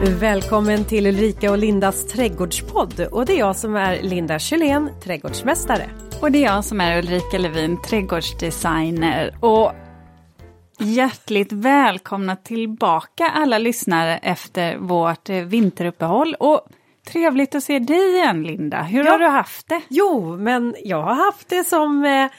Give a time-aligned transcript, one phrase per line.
[0.00, 5.90] Välkommen till Ulrika och Lindas trädgårdspodd och det är jag som är Linda Kjellén, trädgårdsmästare.
[6.20, 9.36] Och det är jag som är Ulrika Levin, trädgårdsdesigner.
[9.40, 9.72] Och
[10.78, 16.34] hjärtligt välkomna tillbaka alla lyssnare efter vårt vinteruppehåll.
[16.40, 16.68] Och
[17.12, 19.10] trevligt att se dig igen Linda, hur ja.
[19.10, 19.80] har du haft det?
[19.88, 22.30] Jo, men jag har haft det som eh,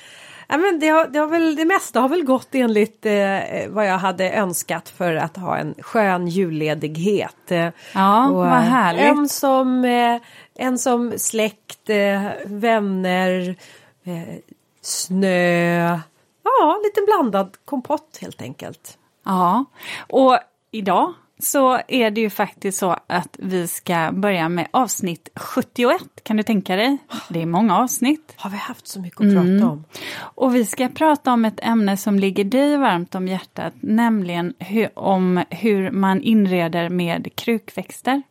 [0.48, 3.40] Ja, men det, har, det, har väl, det mesta har väl gått enligt eh,
[3.70, 7.52] vad jag hade önskat för att ha en skön julledighet.
[7.94, 9.04] Ja, och, vad härligt.
[9.04, 10.22] En som, eh,
[10.56, 13.56] en som släkt, eh, vänner,
[14.04, 14.36] eh,
[14.82, 16.00] snö.
[16.44, 18.98] Ja, lite blandad kompott helt enkelt.
[19.26, 19.66] Ja,
[20.10, 20.40] och
[20.72, 26.02] idag så är det ju faktiskt så att vi ska börja med avsnitt 71.
[26.24, 26.98] Kan du tänka dig?
[27.30, 28.34] Det är många avsnitt.
[28.36, 29.70] Har vi haft så mycket att prata mm.
[29.70, 29.84] om?
[30.20, 35.00] Och vi ska prata om ett ämne som ligger dig varmt om hjärtat, nämligen hur,
[35.00, 38.22] om hur man inreder med krukväxter.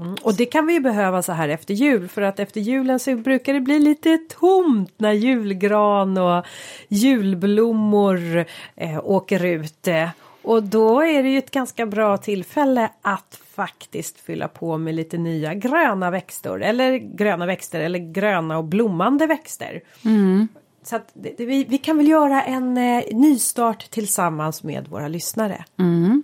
[0.00, 0.16] Mm.
[0.22, 3.16] Och det kan vi ju behöva så här efter jul för att efter julen så
[3.16, 6.46] brukar det bli lite tomt när julgran och
[6.88, 8.44] julblommor
[8.76, 9.88] eh, åker ut.
[9.88, 10.08] Eh,
[10.42, 15.18] och då är det ju ett ganska bra tillfälle att faktiskt fylla på med lite
[15.18, 19.80] nya gröna växter eller gröna växter eller gröna och blommande växter.
[20.04, 20.48] Mm.
[20.82, 25.64] Så att det, vi, vi, kan väl göra en eh, nystart tillsammans med våra lyssnare.
[25.78, 26.22] Mm.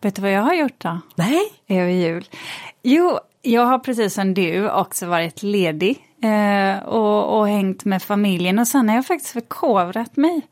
[0.00, 1.00] Vet du vad jag har gjort då?
[1.14, 1.42] Nej.
[1.68, 2.24] Över jul?
[2.82, 8.58] Jo, jag har precis som du också varit ledig eh, och, och hängt med familjen
[8.58, 10.42] och sen har jag faktiskt förkovrat mig.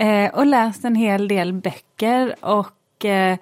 [0.00, 3.38] Eh, och läst en hel del böcker och eh,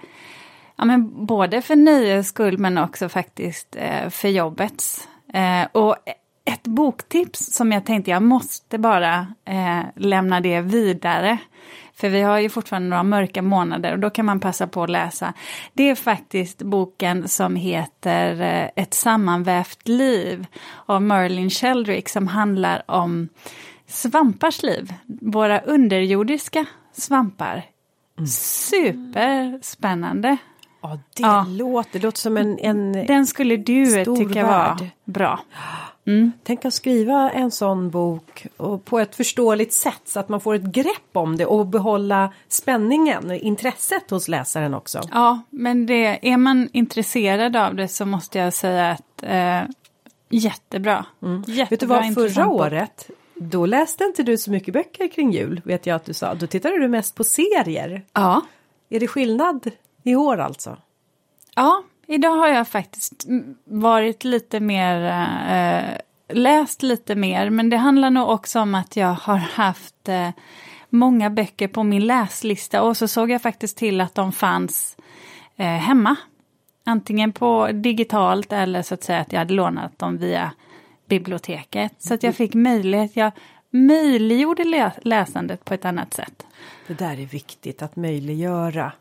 [0.77, 5.09] ja, men både för nöjes skull men också faktiskt eh, för jobbets.
[5.35, 5.97] Eh, och
[6.45, 11.39] ett boktips som jag tänkte jag måste bara eh, lämna det vidare.
[11.95, 14.91] För vi har ju fortfarande några mörka månader och då kan man passa på att
[14.91, 15.33] läsa.
[15.73, 20.47] Det är faktiskt boken som heter eh, Ett sammanvävt liv
[20.87, 23.29] av Merlin Sheldrick som handlar om
[23.89, 27.63] svampars liv, våra underjordiska svampar.
[28.19, 28.29] Mm.
[28.29, 30.37] Superspännande.
[30.81, 31.47] Ja, det ja.
[31.49, 34.81] låter, det låter som en, en Den skulle du tycka värld.
[34.81, 35.41] var bra.
[36.07, 36.33] Mm.
[36.43, 40.55] Tänk att skriva en sån bok och på ett förståeligt sätt så att man får
[40.55, 45.01] ett grepp om det och behålla spänningen och intresset hos läsaren också.
[45.13, 49.63] Ja, men det, är man intresserad av det så måste jag säga att eh,
[50.29, 51.05] jättebra.
[51.23, 51.45] Mm.
[51.47, 52.01] jättebra.
[52.01, 53.11] Vet du vad, förra året
[53.41, 56.35] då läste inte du så mycket böcker kring jul, vet jag att du sa.
[56.35, 58.05] Då tittade du mest på serier.
[58.13, 58.43] Ja.
[58.91, 59.71] Är det skillnad
[60.03, 60.77] i år alltså?
[61.55, 63.25] Ja, idag har jag faktiskt
[63.65, 65.05] varit lite mer,
[65.51, 65.99] äh,
[66.37, 70.31] läst lite mer, men det handlar nog också om att jag har haft äh,
[70.91, 74.97] många böcker på min läslista och så såg jag faktiskt till att de fanns
[75.57, 76.17] äh, hemma.
[76.85, 80.53] Antingen på digitalt eller så att säga att jag hade lånat dem via
[81.09, 81.93] biblioteket.
[81.99, 83.33] Så att jag fick möjlighet, jag
[83.71, 86.47] möjliggjorde läsandet på ett annat sätt.
[86.87, 88.93] Det där är viktigt att möjliggöra.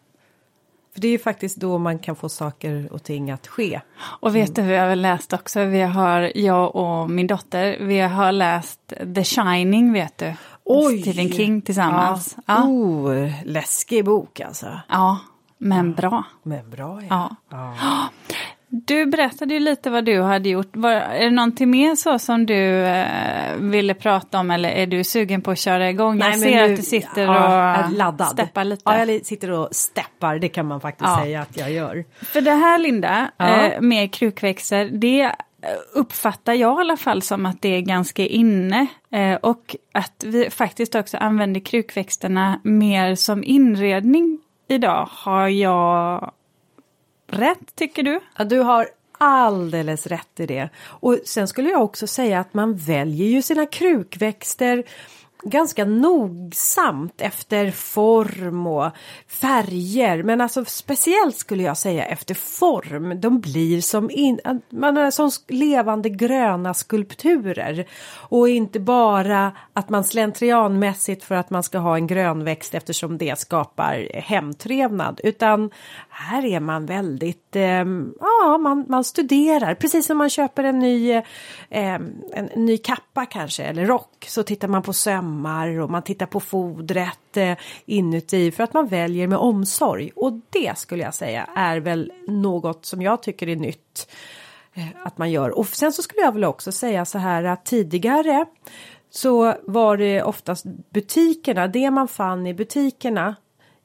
[0.93, 3.81] För det är ju faktiskt då man kan få saker och ting att ske.
[3.97, 7.99] Och vet du, vi har väl läst också, vi har, jag och min dotter, vi
[7.99, 10.33] har läst The Shining vet du.
[10.63, 11.01] Oj!
[11.01, 12.35] Stephen King tillsammans.
[12.37, 12.43] Ja.
[12.45, 12.63] ja.
[12.63, 14.79] Oh, läskig bok alltså.
[14.89, 15.19] Ja,
[15.57, 16.23] men bra.
[16.43, 17.35] Men bra ja.
[17.49, 17.75] ja.
[17.81, 18.09] ja.
[18.85, 20.75] Du berättade ju lite vad du hade gjort.
[20.75, 25.03] Var, är det någonting mer så som du eh, ville prata om eller är du
[25.03, 26.17] sugen på att köra igång?
[26.17, 28.27] Nej, jag ser nu, att du sitter ja, och laddad.
[28.27, 28.81] steppar lite.
[28.85, 31.19] Ja, jag sitter och steppar, det kan man faktiskt ja.
[31.23, 32.05] säga att jag gör.
[32.21, 33.67] För det här Linda, ja.
[33.67, 35.31] eh, med krukväxter, det
[35.93, 38.87] uppfattar jag i alla fall som att det är ganska inne.
[39.11, 46.31] Eh, och att vi faktiskt också använder krukväxterna mer som inredning idag har jag
[47.27, 48.19] rätt tycker du?
[48.37, 50.69] Ja, du har alldeles rätt i det.
[50.79, 54.83] Och sen skulle jag också säga att man väljer ju sina krukväxter
[55.43, 58.91] ganska nogsamt efter form och
[59.27, 60.23] färger.
[60.23, 63.21] Men alltså speciellt skulle jag säga efter form.
[63.21, 67.87] De blir som, in, man är som levande gröna skulpturer.
[68.29, 73.39] Och inte bara att man slentrianmässigt för att man ska ha en grönväxt eftersom det
[73.39, 75.21] skapar hemtrevnad.
[75.23, 75.71] Utan
[76.19, 77.85] här är man väldigt, eh,
[78.19, 79.75] ja man, man studerar.
[79.75, 81.23] Precis som man köper en ny, eh,
[81.69, 86.39] en, ny kappa kanske eller rock så tittar man på sömmar och man tittar på
[86.39, 90.11] fodret eh, inuti för att man väljer med omsorg.
[90.15, 94.11] Och det skulle jag säga är väl något som jag tycker är nytt
[94.73, 95.49] eh, att man gör.
[95.49, 98.45] Och sen så skulle jag väl också säga så här att tidigare
[99.09, 103.35] så var det oftast butikerna, det man fann i butikerna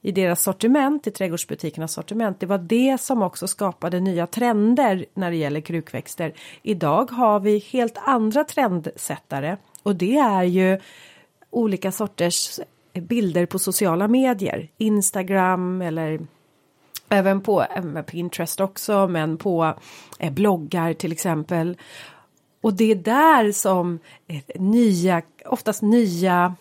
[0.05, 2.39] i deras sortiment, i trädgårdsbutikernas sortiment.
[2.39, 6.33] Det var det som också skapade nya trender när det gäller krukväxter.
[6.61, 10.79] Idag har vi helt andra trendsättare och det är ju
[11.49, 12.59] olika sorters
[12.93, 16.19] bilder på sociala medier, Instagram eller
[17.09, 17.65] även på
[18.07, 19.73] Pinterest också, men på
[20.19, 21.77] eh, bloggar till exempel.
[22.61, 26.55] Och det är där som eh, nya, oftast nya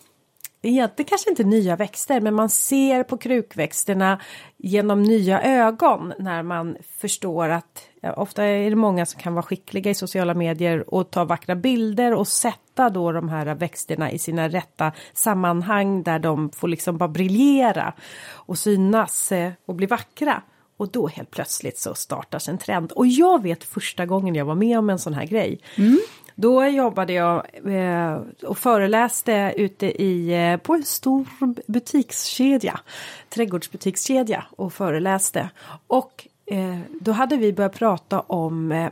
[0.63, 4.21] egentligen kanske inte nya växter men man ser på krukväxterna
[4.57, 9.43] genom nya ögon när man förstår att ja, ofta är det många som kan vara
[9.43, 14.19] skickliga i sociala medier och ta vackra bilder och sätta då de här växterna i
[14.19, 17.93] sina rätta sammanhang där de får liksom bara briljera
[18.31, 20.43] och synas eh, och bli vackra.
[20.77, 22.93] Och då helt plötsligt så startas en trend.
[22.93, 25.61] Och jag vet första gången jag var med om en sån här grej.
[25.77, 25.99] Mm.
[26.35, 31.27] Då jobbade jag eh, och föreläste ute i, eh, på en stor
[31.67, 32.81] butikskedja,
[33.29, 35.51] trädgårdsbutikskedja och föreläste.
[35.87, 38.89] Och eh, då hade vi börjat prata om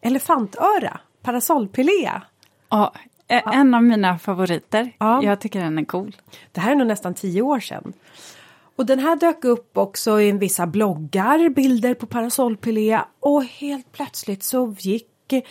[0.00, 2.22] elefantöra, parasollpilea.
[2.68, 2.92] Ja,
[3.28, 4.92] en av mina favoriter.
[4.98, 5.22] Ja.
[5.22, 6.16] Jag tycker den är cool.
[6.52, 7.92] Det här är nog nästan tio år sedan.
[8.76, 14.42] Och den här dök upp också i vissa bloggar, bilder på parasollpilea och helt plötsligt
[14.42, 15.42] så gick Eh,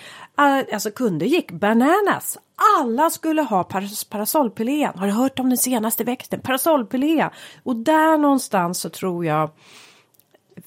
[0.73, 2.37] alltså kunder gick bananas.
[2.79, 3.63] Alla skulle ha
[4.09, 4.93] parasollpilea.
[4.95, 6.39] Har du hört om den senaste växten?
[6.39, 7.31] Parasollpilea.
[7.63, 9.49] Och där någonstans så tror jag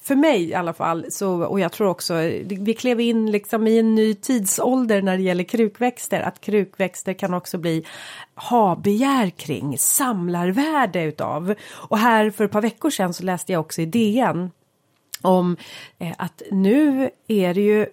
[0.01, 2.13] för mig i alla fall, så, och jag tror också,
[2.45, 7.33] vi klev in liksom i en ny tidsålder när det gäller krukväxter, att krukväxter kan
[7.33, 7.85] också bli
[8.35, 11.55] ha-begär kring, samlarvärde utav.
[11.71, 14.51] Och här för ett par veckor sedan så läste jag också i DN
[15.21, 15.57] om
[15.99, 17.87] eh, att nu är det ju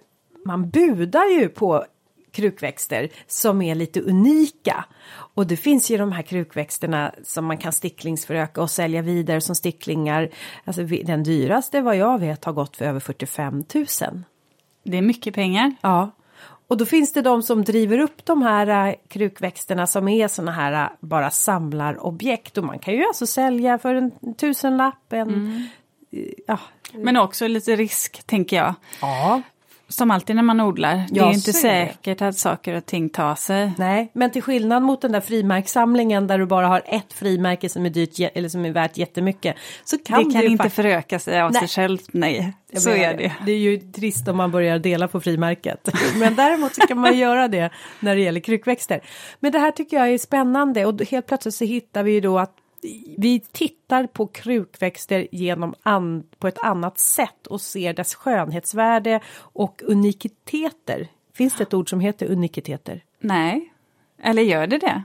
[0.49, 1.85] man budar ju på
[2.31, 4.85] krukväxter som är lite unika.
[5.11, 9.55] Och det finns ju de här krukväxterna som man kan sticklingsföröka och sälja vidare som
[9.55, 10.29] sticklingar.
[10.65, 13.85] Alltså den dyraste vad jag vet har gått för över 45 000.
[14.83, 15.75] Det är mycket pengar.
[15.81, 16.11] Ja.
[16.67, 20.51] Och då finns det de som driver upp de här äh, krukväxterna som är såna
[20.51, 25.67] här äh, bara samlarobjekt och man kan ju alltså sälja för en tusenlapp, en mm.
[26.47, 26.59] ja.
[26.93, 28.73] Men också lite risk tänker jag.
[29.01, 29.41] Ja
[29.89, 31.05] som alltid när man odlar.
[31.09, 33.71] Det är ju inte säkert att saker och ting tar sig.
[33.77, 37.85] Nej, men till skillnad mot den där frimärkssamlingen där du bara har ett frimärke som
[37.85, 39.55] är dyrt eller som är värt jättemycket.
[39.83, 41.59] Så kan det kan inte föröka sig av nej.
[41.59, 42.53] sig självt, nej.
[42.73, 43.31] Så är det.
[43.45, 45.89] Det är ju trist om man börjar dela på frimärket.
[46.15, 47.69] Men däremot så kan man göra det
[47.99, 49.01] när det gäller krukväxter.
[49.39, 52.39] Men det här tycker jag är spännande och helt plötsligt så hittar vi ju då
[52.39, 52.53] att
[53.17, 59.81] vi tittar på krukväxter genom an, på ett annat sätt och ser dess skönhetsvärde och
[59.85, 61.07] unikiteter.
[61.33, 63.03] Finns det ett ord som heter unikiteter?
[63.19, 63.73] Nej,
[64.21, 65.03] eller gör det det?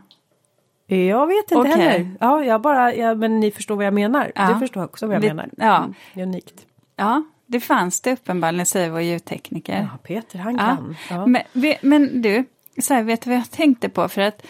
[0.87, 1.73] Jag vet inte okay.
[1.73, 2.11] heller.
[2.21, 4.33] Ja, jag bara, ja, men ni förstår vad jag menar.
[4.35, 4.53] Ja.
[4.53, 5.49] Du förstår också vad jag Vi, menar.
[5.57, 5.77] Ja.
[5.77, 6.67] Mm, det är unikt.
[6.97, 9.89] Ja, det fanns det uppenbarligen, säger vår ljudtekniker.
[9.93, 10.97] Ja, Peter, han kan.
[11.11, 11.27] Ja.
[11.27, 11.43] Men,
[11.81, 12.45] men, du,
[12.79, 14.09] så här, vet du vad jag tänkte på?
[14.09, 14.47] För att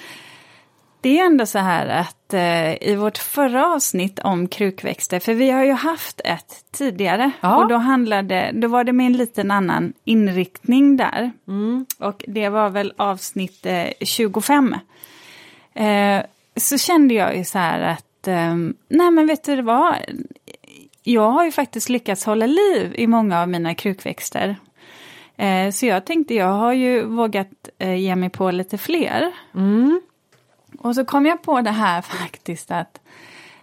[1.04, 5.50] det är ändå så här att eh, i vårt förra avsnitt om krukväxter, för vi
[5.50, 7.56] har ju haft ett tidigare ja.
[7.56, 11.32] och då handlade, då var det med en liten annan inriktning där.
[11.48, 11.86] Mm.
[11.98, 14.74] Och det var väl avsnitt eh, 25.
[15.74, 16.22] Eh,
[16.56, 18.54] så kände jag ju så här att, eh,
[18.88, 19.94] nej men vet du vad,
[21.02, 24.56] jag har ju faktiskt lyckats hålla liv i många av mina krukväxter.
[25.36, 29.32] Eh, så jag tänkte, jag har ju vågat eh, ge mig på lite fler.
[29.54, 30.00] Mm.
[30.84, 33.00] Och så kom jag på det här faktiskt att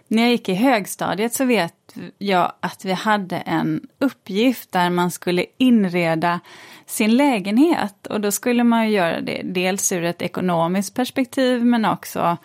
[0.08, 1.74] när jag gick i högstadiet så vet
[2.18, 6.40] jag att vi hade en uppgift där man skulle inreda
[6.86, 8.06] sin lägenhet.
[8.06, 12.36] Och då skulle man ju göra det dels ur ett ekonomiskt perspektiv men också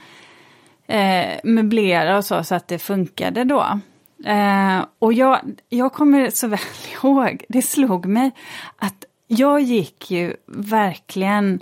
[0.88, 3.80] eh, möblera och så, så att det funkade då.
[4.26, 6.60] Eh, och jag, jag kommer så väl
[6.94, 8.32] ihåg, det slog mig
[8.78, 11.60] att jag gick ju verkligen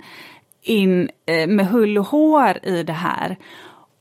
[0.68, 3.36] in eh, med hull och hår i det här.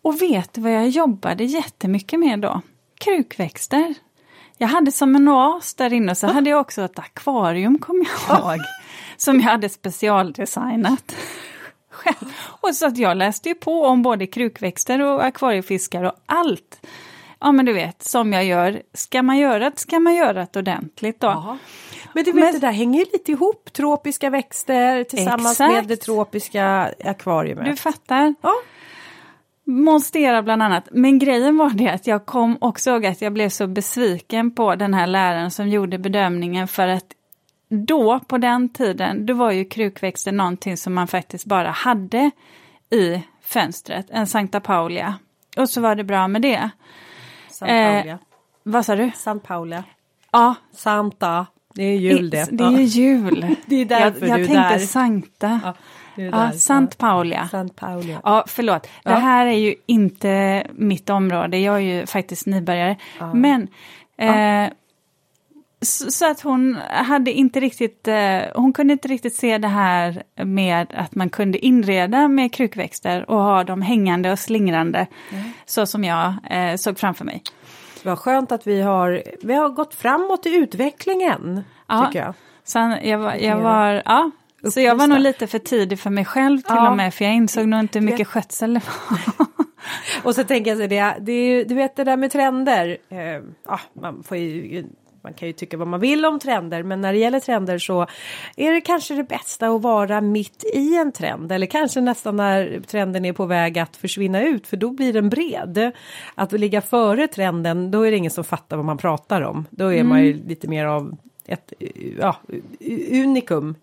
[0.01, 2.61] Och vet du vad jag jobbade jättemycket med då?
[2.99, 3.93] Krukväxter.
[4.57, 8.39] Jag hade som en oas där inne, så hade jag också ett akvarium, kommer jag
[8.39, 8.59] ihåg,
[9.17, 11.15] som jag hade specialdesignat.
[11.89, 12.33] Själv.
[12.61, 16.85] Och så att jag läste ju på om både krukväxter och akvariefiskar och allt.
[17.39, 20.59] Ja men du vet, som jag gör, ska man göra det ska man göra det
[20.59, 21.27] ordentligt då.
[21.27, 21.57] Aha.
[22.15, 25.73] Men du vet, Men, det där hänger lite ihop, tropiska växter tillsammans exakt.
[25.73, 27.65] med det tropiska akvariet.
[27.65, 28.35] Du fattar.
[28.41, 28.53] Ja.
[29.63, 30.87] Monstera bland annat.
[30.91, 34.75] Men grejen var det att jag kom också ihåg att jag blev så besviken på
[34.75, 37.05] den här läraren som gjorde bedömningen för att
[37.69, 42.31] då, på den tiden, då var ju krukväxter någonting som man faktiskt bara hade
[42.89, 45.15] i fönstret, en Sankta Paulia.
[45.57, 46.69] Och så var det bra med det.
[47.49, 48.19] San Paulia.
[48.63, 49.11] Vad sa du?
[49.15, 49.83] San Paulia.
[50.31, 51.45] Ja, Santa.
[51.75, 52.47] Det är jul det.
[52.51, 53.55] det är ju jul.
[53.65, 54.79] Det är därför jag, jag du är tänkte där.
[54.79, 55.59] Sankta.
[55.63, 55.73] Ja,
[56.15, 56.51] det är Ja, där.
[56.51, 57.47] Sant Paulia.
[57.47, 58.19] Sant Paulia.
[58.23, 58.83] Ja, förlåt.
[58.83, 59.15] Det Ja.
[59.15, 61.57] här är ju inte mitt område.
[61.57, 62.95] Jag är ju faktiskt nybörjare.
[63.33, 63.67] Men
[64.17, 64.69] eh,
[65.81, 70.23] så, så att hon hade inte riktigt, eh, hon kunde inte riktigt se det här
[70.45, 75.07] med att man kunde inreda med krukväxter och ha dem hängande och slingrande.
[75.65, 77.41] Så som jag eh, såg framför mig.
[78.05, 81.63] Vad skönt att vi har, vi har gått framåt i utvecklingen.
[81.87, 82.05] Ja.
[82.05, 82.33] Tycker jag.
[82.63, 84.31] Sen jag var, jag var, ja,
[84.71, 86.89] så jag var nog lite för tidig för mig själv till Ja.
[86.89, 89.19] och med, för jag insåg nog inte hur mycket skötsel det var.
[90.23, 92.97] Och så tänker jag så det, det är ju, du vet det där med trender.
[93.09, 94.85] Eh, ja, man, får ju,
[95.25, 98.07] man kan ju tycka vad man vill om trender men när det gäller trender så
[98.55, 102.81] är det kanske det bästa att vara mitt i en trend eller kanske nästan när
[102.87, 105.91] trenden är på väg att försvinna ut för då blir den bred.
[106.35, 109.65] Att ligga före trenden då är det ingen som fattar vad man pratar om.
[109.69, 111.73] Då är man ju lite mer av ett
[112.19, 112.35] ja,
[113.11, 113.75] unikum.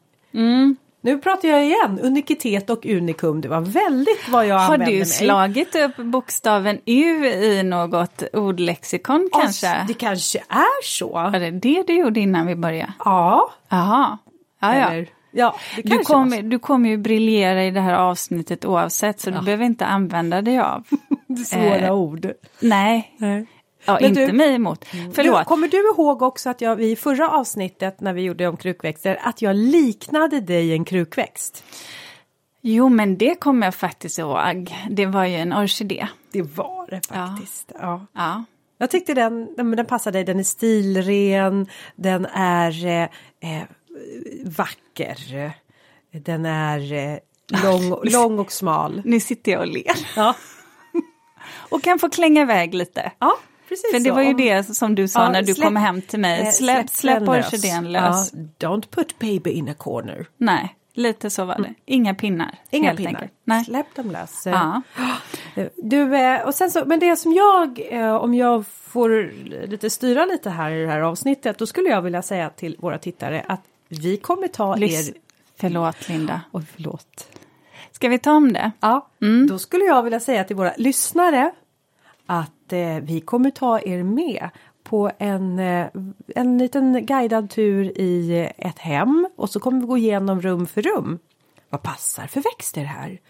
[1.04, 3.40] Nu pratar jag igen, unikitet och unikum.
[3.40, 5.06] Det var väldigt vad jag Har använde du mig.
[5.06, 9.70] slagit upp bokstaven U i något ordlexikon kanske?
[9.70, 11.08] Ass, Det kanske är så.
[11.12, 12.92] Var det det du gjorde innan vi började?
[13.04, 13.50] Ja.
[13.68, 14.18] Jaha.
[14.60, 14.90] Ja, ja.
[14.90, 19.30] Eller, ja Du, kanske kommer, du kommer ju briljera i det här avsnittet oavsett så
[19.30, 20.84] du behöver inte använda dig av.
[21.46, 22.32] svåra eh, ord.
[22.60, 23.12] Nej,
[23.84, 24.84] ja, Men inte du- mig emot.
[24.92, 25.46] Du, Förlåt.
[25.46, 29.42] kommer du ihåg också att jag i förra avsnittet när vi gjorde om krukväxter att
[29.42, 31.64] jag liknade dig en krukväxt?
[32.60, 34.74] Jo, men det kommer jag faktiskt ihåg.
[34.90, 36.06] Det var ju en orkidé.
[36.32, 37.72] Det var det faktiskt.
[37.80, 38.06] Ja.
[38.12, 38.44] Ja.
[38.78, 43.62] Jag tyckte den, den, den passar dig, den är stilren, den är eh, eh,
[44.44, 45.16] vacker,
[46.12, 47.18] den är eh,
[47.64, 49.02] lång, lång och smal.
[49.04, 50.08] Nu sitter jag och ler.
[50.16, 50.34] Ja,
[51.70, 53.12] Och kan få klänga iväg lite.
[53.18, 53.36] ja
[53.72, 54.14] precis För det så.
[54.14, 56.40] var ju Om- det som du sa Ja, när du släpp- kom hem till mig.
[56.40, 57.46] eh, Släpp, släpp lös.
[57.52, 58.32] orkidén lös.
[58.58, 60.26] Ja, don't put baby in a corner.
[60.36, 61.74] Nej, lite så var det.
[61.86, 62.44] Inga pinnar.
[62.46, 62.56] Mm.
[62.70, 63.10] Inga pinnar.
[63.10, 63.32] Enkelt.
[63.44, 63.64] Nej.
[63.64, 64.42] Släpp dem lös.
[64.46, 64.82] Ja.
[65.76, 69.32] Du, eh, och sen så, men det som jag, eh, om jag får
[69.66, 72.98] lite styra lite här i det här avsnittet, då skulle jag vilja säga till våra
[72.98, 75.14] tittare att vi kommer ta Lys- er...
[75.60, 76.40] Förlåt Linda.
[76.52, 77.28] Oj, förlåt.
[77.92, 78.70] Ska vi ta om det?
[78.80, 79.46] Ja, Mm.
[79.46, 81.50] då skulle jag vilja säga till våra lyssnare
[82.26, 84.48] att eh, vi kommer ta er med
[84.82, 85.86] på en, eh,
[86.34, 90.66] en liten guidad tur i eh, ett hem och så kommer vi gå igenom rum
[90.66, 91.18] för rum.
[91.70, 93.20] Vad passar för växter här?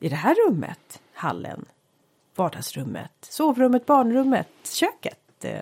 [0.00, 1.64] I det här rummet, hallen,
[2.36, 5.60] vardagsrummet, sovrummet, barnrummet, köket, eh,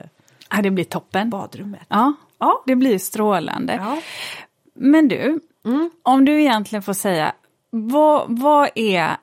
[0.50, 1.30] Ja, det blir toppen.
[1.30, 1.82] badrummet.
[1.88, 2.62] Ja, Ja.
[2.66, 3.74] det blir strålande.
[3.74, 4.00] Ja.
[4.74, 5.40] Men du,
[6.02, 7.32] om du egentligen får säga,
[7.70, 9.16] vad, vad, är,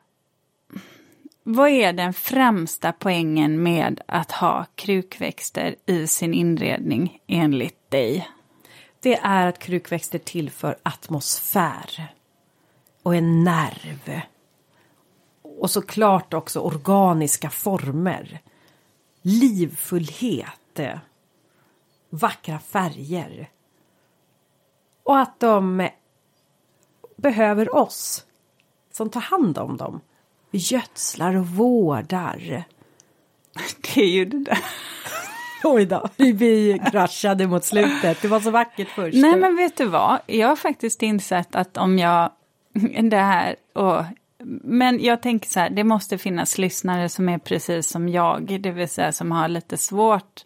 [1.52, 8.30] vad är den främsta poängen med att ha krukväxter i sin inredning enligt dig?
[9.00, 12.16] Det är att krukväxter tillför atmosfär
[13.04, 14.22] och en nerv.
[15.42, 18.42] Och såklart också organiska former.
[19.22, 20.80] Livfullhet.
[22.10, 23.50] Vackra färger.
[25.04, 25.90] Och att de
[27.16, 28.26] behöver oss
[28.92, 30.02] som tar hand om dem.
[30.52, 32.64] Gödslar och vårdar.
[33.82, 34.60] Det är ju det där.
[35.64, 38.22] Oj då, vi kraschade mot slutet.
[38.22, 39.18] Det var så vackert först.
[39.18, 42.32] Nej men vet du vad, jag har faktiskt insett att om jag,
[43.02, 44.04] det här, och,
[44.64, 48.72] men jag tänker så här, det måste finnas lyssnare som är precis som jag, det
[48.72, 50.46] vill säga som har lite svårt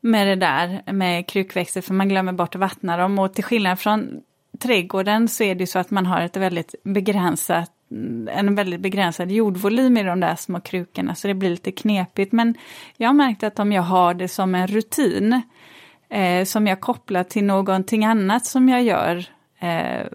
[0.00, 3.80] med det där med krukväxter, för man glömmer bort att vattna dem och till skillnad
[3.80, 4.20] från
[4.58, 7.70] trädgården så är det ju så att man har ett väldigt begränsat
[8.30, 12.32] en väldigt begränsad jordvolym i de där små krukorna så det blir lite knepigt.
[12.32, 12.54] Men
[12.96, 15.42] jag har märkt att om jag har det som en rutin
[16.08, 19.26] eh, som jag kopplar till någonting annat som jag gör
[19.58, 20.06] eh,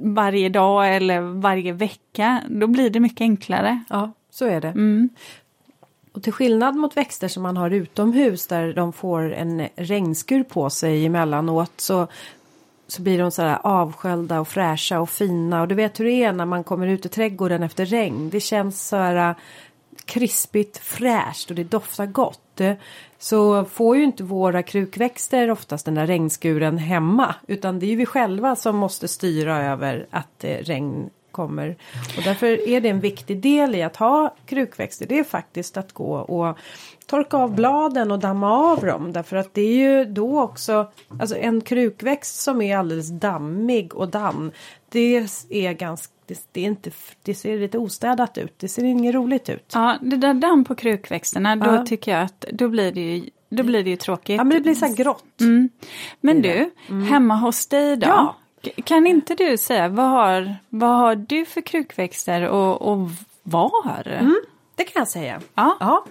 [0.00, 3.84] varje dag eller varje vecka, då blir det mycket enklare.
[3.88, 4.68] Ja, så är det.
[4.68, 5.08] Mm.
[6.12, 10.70] Och till skillnad mot växter som man har utomhus där de får en regnskur på
[10.70, 12.06] sig emellanåt så,
[12.90, 15.60] så blir de så här avsköljda och fräscha och fina.
[15.60, 18.30] Och du vet hur det är när man kommer ut i trädgården efter regn.
[18.30, 19.36] Det känns så här äh,
[20.04, 22.60] krispigt fräscht och det doftar gott.
[23.18, 27.34] Så får ju inte våra krukväxter oftast den där regnskuren hemma.
[27.46, 31.76] Utan det är ju vi själva som måste styra över att äh, regn kommer.
[32.16, 35.06] Och därför är det en viktig del i att ha krukväxter.
[35.06, 36.58] Det är faktiskt att gå och
[37.10, 39.12] torka av bladen och damma av dem.
[39.12, 40.90] Därför att det är ju då också,
[41.20, 44.52] alltså en krukväxt som är alldeles dammig och damm.
[44.88, 46.90] Det är ganska det, det, är inte,
[47.22, 48.54] det ser lite ostädat ut.
[48.58, 49.72] Det ser inget roligt ut.
[49.74, 51.86] Ja, det där damm på krukväxterna, då ja.
[51.86, 54.36] tycker jag att då blir det ju då blir det ju tråkigt.
[54.36, 55.40] Ja men det blir så här grått.
[55.40, 55.68] Mm.
[56.20, 57.06] Men du, mm.
[57.06, 58.06] hemma hos dig då?
[58.06, 58.36] Ja.
[58.84, 63.08] Kan inte du säga vad har, vad har du för krukväxter och, och
[63.42, 64.06] var?
[64.06, 64.40] Mm,
[64.74, 65.40] det kan jag säga.
[65.54, 65.76] Ja.
[65.80, 66.04] ja.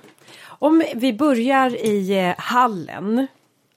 [0.60, 3.28] Om vi börjar i eh, hallen.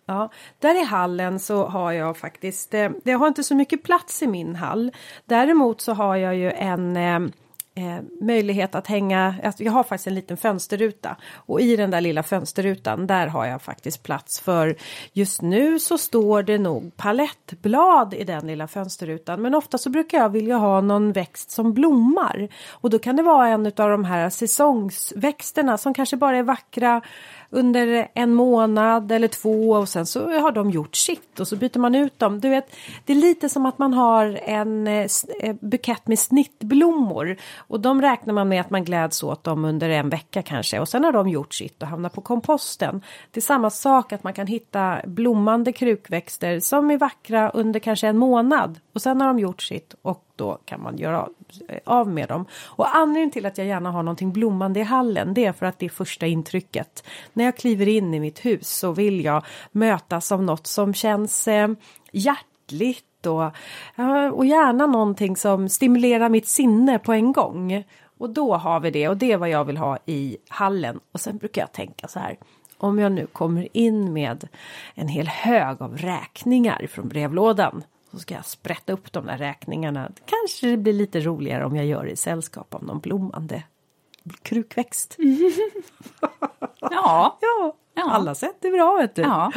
[0.07, 4.23] Ja, där i hallen så har jag faktiskt, eh, jag har inte så mycket plats
[4.23, 4.93] i min hall.
[5.25, 7.21] Däremot så har jag ju en eh,
[7.75, 11.17] eh, möjlighet att hänga, alltså jag har faktiskt en liten fönsterruta.
[11.35, 14.77] Och i den där lilla fönsterrutan där har jag faktiskt plats för.
[15.13, 19.43] Just nu så står det nog palettblad i den lilla fönsterrutan.
[19.43, 22.49] Men ofta så brukar jag vilja ha någon växt som blommar.
[22.71, 27.03] Och då kan det vara en av de här säsongsväxterna som kanske bara är vackra
[27.53, 31.79] under en månad eller två och sen så har de gjort sitt och så byter
[31.79, 32.41] man ut dem.
[32.41, 35.07] Du vet, det är lite som att man har en eh,
[35.41, 39.89] eh, bukett med snittblommor och de räknar man med att man gläds åt dem under
[39.89, 43.03] en vecka kanske och sen har de gjort sitt och hamnar på komposten.
[43.31, 48.09] Det är samma sak att man kan hitta blommande krukväxter som är vackra under kanske
[48.09, 51.29] en månad och sen har de gjort sitt och då kan man göra
[51.69, 52.47] eh, av med dem.
[52.65, 55.79] Och anledningen till att jag gärna har någonting blommande i hallen det är för att
[55.79, 57.05] det är första intrycket.
[57.33, 61.49] När jag kliver in i mitt hus så vill jag mötas av något som känns
[61.49, 61.69] eh,
[62.13, 63.45] hjärtligt och,
[64.33, 67.85] och gärna någonting som stimulerar mitt sinne på en gång.
[68.19, 71.01] Och då har vi det och det är vad jag vill ha i hallen.
[71.13, 72.37] Och sen brukar jag tänka så här.
[72.79, 74.49] Om jag nu kommer in med
[74.95, 77.83] en hel hög av räkningar från brevlådan
[78.13, 80.11] så ska jag sprätta upp de där räkningarna.
[80.25, 83.63] Kanske det blir lite roligare om jag gör det i sällskap av någon blommande
[84.43, 85.17] krukväxt.
[86.81, 87.39] ja.
[87.41, 89.23] ja, alla sätt är bra vet du.
[89.23, 89.53] Ja.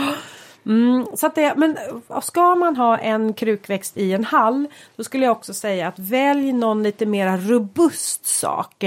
[0.65, 1.77] Mm, så att det, men
[2.21, 6.53] ska man ha en krukväxt i en hall då skulle jag också säga att välj
[6.53, 8.83] någon lite mera robust sak.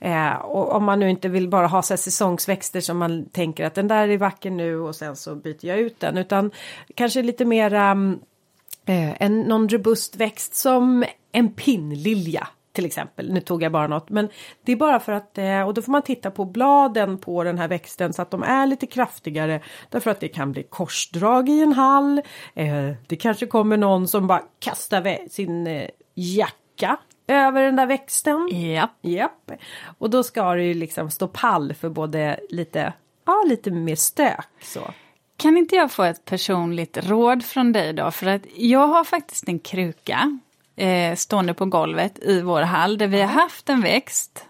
[0.00, 3.74] Eh, och om man nu inte vill bara ha så säsongsväxter som man tänker att
[3.74, 6.50] den där är vacker nu och sen så byter jag ut den utan
[6.94, 8.18] kanske lite mera mm,
[8.92, 13.32] en, någon robust växt som en pinnlilja till exempel.
[13.32, 14.28] Nu tog jag bara något men
[14.64, 17.58] det är bara för att eh, och då får man titta på bladen på den
[17.58, 21.62] här växten så att de är lite kraftigare därför att det kan bli korsdrag i
[21.62, 22.22] en hall.
[22.54, 28.48] Eh, det kanske kommer någon som bara kastar sin eh, jacka över den där växten.
[28.52, 28.88] Ja.
[29.02, 29.50] Japp.
[29.98, 32.92] Och då ska det ju liksom stå pall för både lite,
[33.24, 34.80] ja lite mer stök så.
[35.44, 38.10] Kan inte jag få ett personligt råd från dig då?
[38.10, 40.38] För att jag har faktiskt en kruka
[40.76, 44.46] eh, stående på golvet i vår hall där vi har haft en växt.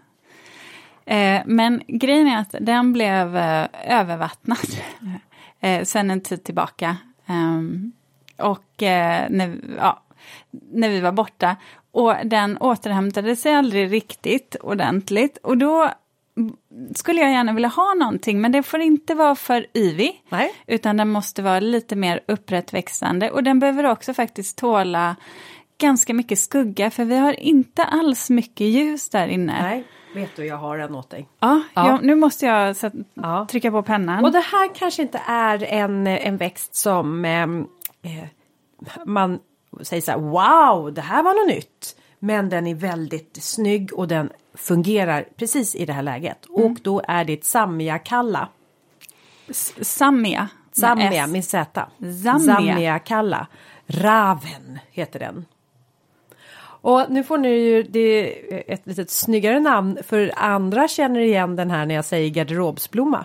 [1.04, 4.66] Eh, men grejen är att den blev eh, övervattnad
[5.60, 6.96] eh, sen en tid tillbaka.
[7.26, 7.92] Ehm,
[8.36, 10.02] och eh, när, ja,
[10.50, 11.56] när vi var borta.
[11.92, 15.36] Och den återhämtade sig aldrig riktigt ordentligt.
[15.36, 15.90] Och då
[16.94, 20.22] skulle jag gärna vilja ha någonting, men det får inte vara för yvig.
[20.28, 20.54] Nej.
[20.66, 25.16] Utan den måste vara lite mer upprättväxande och den behöver också faktiskt tåla
[25.78, 29.62] ganska mycket skugga, för vi har inte alls mycket ljus där inne.
[29.62, 29.84] Nej.
[30.14, 31.28] Vet du, jag har en åt dig.
[31.40, 31.88] Ja, ja.
[31.88, 33.46] Jag, nu måste jag så, ja.
[33.50, 34.24] trycka på pennan.
[34.24, 37.66] Och det här kanske inte är en, en växt som ehm,
[38.02, 38.24] eh,
[39.06, 39.38] man
[39.82, 41.96] säger så här, wow, det här var något nytt.
[42.18, 46.48] Men den är väldigt snygg och den fungerar precis i det här läget.
[46.48, 46.64] Mm.
[46.64, 48.48] Och då är det ett Samia-kalla.
[49.80, 50.48] Samia?
[50.72, 51.86] Samia med Z.
[52.22, 52.56] Zamia.
[52.56, 53.46] Zamia-kalla.
[53.86, 55.44] Raven heter den.
[56.84, 58.32] Och nu får ni ju det
[58.72, 63.24] ett litet snyggare namn för andra känner igen den här när jag säger garderobsblomma.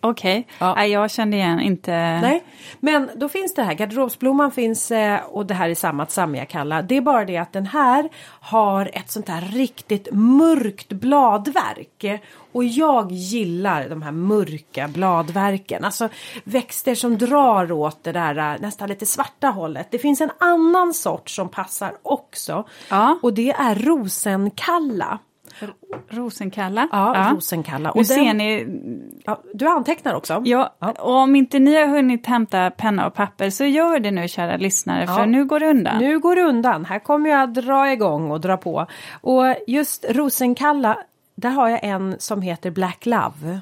[0.00, 0.68] Okej, okay.
[0.68, 0.86] ja.
[0.86, 1.90] jag kände igen inte.
[2.20, 2.44] Nej,
[2.80, 3.74] men då finns det här.
[3.74, 6.82] Garderobsblomman finns eh, och det här är samma Samia-kalla.
[6.82, 8.08] Det är bara det att den här
[8.40, 12.22] har ett sånt här riktigt mörkt bladverk.
[12.52, 15.84] Och jag gillar de här mörka bladverken.
[15.84, 16.08] Alltså
[16.44, 19.88] växter som drar åt det där eh, nästan lite svarta hållet.
[19.90, 22.68] Det finns en annan sort som passar också.
[22.88, 23.18] Ja.
[23.22, 25.18] Och det är rosenkalla.
[26.10, 26.88] Rosenkalla.
[26.92, 27.34] Ja, ja.
[27.34, 27.90] rosenkalla.
[27.90, 28.66] Och nu den, ser ni...
[29.24, 30.42] Ja, du antecknar också.
[30.44, 34.10] Ja, ja, och om inte ni har hunnit hämta penna och papper så gör det
[34.10, 35.98] nu kära lyssnare för nu går det undan.
[35.98, 36.84] Nu går det undan.
[36.84, 38.86] Här kommer jag dra igång och dra på.
[39.20, 40.98] Och just rosenkalla,
[41.34, 43.60] där har jag en som heter Black Love.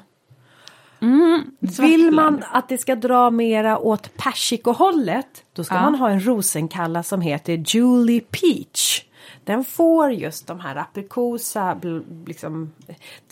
[1.01, 6.25] Mm, Vill man att det ska dra mera åt persikohållet då ska man ha en
[6.27, 9.03] rosenkalla som heter Julie Peach
[9.47, 11.79] den får just de här aprikosa,
[12.25, 12.73] liksom,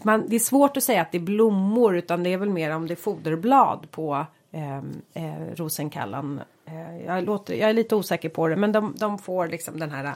[0.03, 2.71] man, det är svårt att säga att det är blommor utan det är väl mer
[2.71, 6.41] om det är foderblad på ehm, eh, eh, rosenkallan.
[6.65, 9.91] Eh, jag, låter, jag är lite osäker på det men de, de får liksom den
[9.91, 10.15] här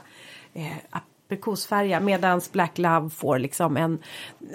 [0.54, 3.98] eh, aprikosfärga medans Black Love får liksom en,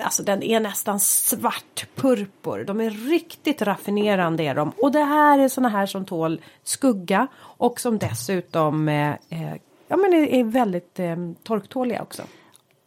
[0.03, 2.65] alltså den är nästan svart purpur.
[2.65, 4.71] De är riktigt raffinerande är de.
[4.77, 9.53] Och det här är såna här som tål skugga och som dessutom eh, eh,
[9.87, 12.23] ja, men är, är väldigt eh, torktåliga också.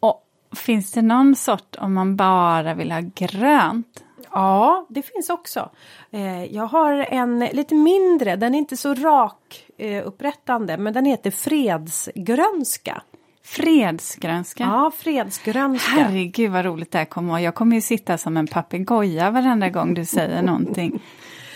[0.01, 0.23] Och
[0.57, 4.05] finns det någon sort om man bara vill ha grönt?
[4.31, 5.71] Ja, det finns också.
[6.11, 11.05] Eh, jag har en lite mindre, den är inte så rak eh, upprättande, men den
[11.05, 13.03] heter fredsgrönska.
[13.43, 14.65] Fredsgrönska.
[14.65, 15.91] Ja, fredsgrönska.
[15.91, 19.69] Herregud vad roligt det här kommer att Jag kommer ju sitta som en papegoja varenda
[19.69, 21.03] gång du säger någonting.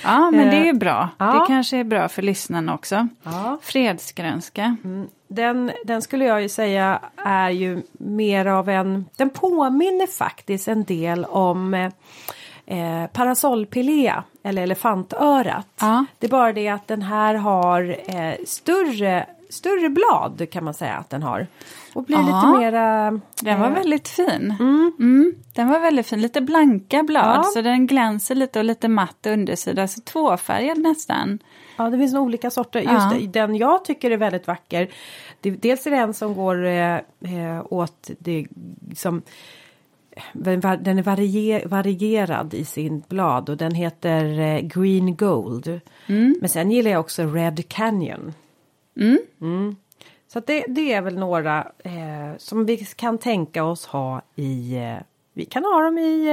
[0.05, 1.09] Ja, men det är ju bra.
[1.19, 1.27] Ja.
[1.27, 3.09] Det kanske är bra för lyssnarna också.
[3.23, 3.59] Ja.
[3.62, 4.77] Fredsgrönska.
[4.85, 5.09] Mm.
[5.29, 9.05] Den, den skulle jag ju säga är ju mer av en...
[9.17, 11.75] Den påminner faktiskt en del om
[12.67, 15.67] eh, parasollpilea eller elefantörat.
[15.81, 16.05] Ja.
[16.19, 20.95] Det är bara det att den här har eh, större större blad kan man säga
[20.95, 21.47] att den har.
[21.95, 23.21] Och blir ja, lite mera...
[23.41, 24.57] Den var eh, väldigt fin.
[24.61, 24.93] Mm.
[24.99, 27.43] Mm, den var väldigt fin, lite blanka blad ja.
[27.43, 31.38] så den glänser lite och lite matt undersida, så tvåfärgad nästan.
[31.77, 32.81] Ja, det finns olika sorter.
[32.81, 33.27] Just ja.
[33.33, 34.88] den jag tycker är väldigt vacker.
[35.41, 38.47] Det, dels är det en som går eh, eh åt det
[38.97, 39.23] som
[40.33, 45.81] den är varier, varierad i sin blad och den heter eh, Green Gold.
[46.07, 46.37] Mm.
[46.41, 48.33] Men sen gillar jag också Red Canyon.
[48.96, 49.18] Mm.
[49.40, 49.76] Mm.
[50.28, 54.96] Så det, det, är väl några eh, som vi kan tänka oss ha i, eh,
[55.33, 56.26] vi kan ha dem i,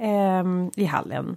[0.00, 1.36] eh, i hallen.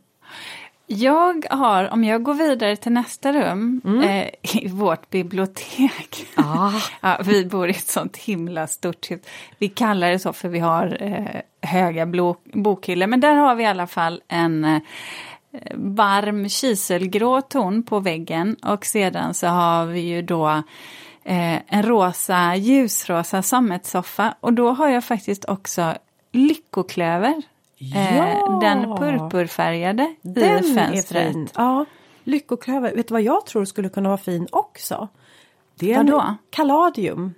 [0.89, 4.01] Jag har, om jag går vidare till nästa rum, mm.
[4.01, 4.27] eh,
[4.63, 6.27] i vårt bibliotek.
[6.35, 6.71] Ah.
[7.01, 9.21] ja, vi bor i ett sånt himla stort hus.
[9.57, 12.05] Vi kallar det så för vi har eh, höga
[12.53, 14.81] bokhyllor, men där har vi i alla fall en eh,
[15.73, 20.47] varm kiselgrå ton på väggen och sedan så har vi ju då
[21.23, 25.93] eh, en rosa, ljusrosa sammetssoffa och då har jag faktiskt också
[26.31, 27.41] lyckoklöver.
[27.79, 28.59] Eh, ja.
[28.61, 31.27] den purpurfärgade den i fönstret.
[31.27, 31.49] Är fin.
[31.55, 31.85] Ja,
[32.23, 32.95] lyckoklöver.
[32.95, 35.07] Vet du vad jag tror skulle kunna vara fin också?
[35.75, 36.35] Det är Vadå?
[36.49, 37.33] Kaladium.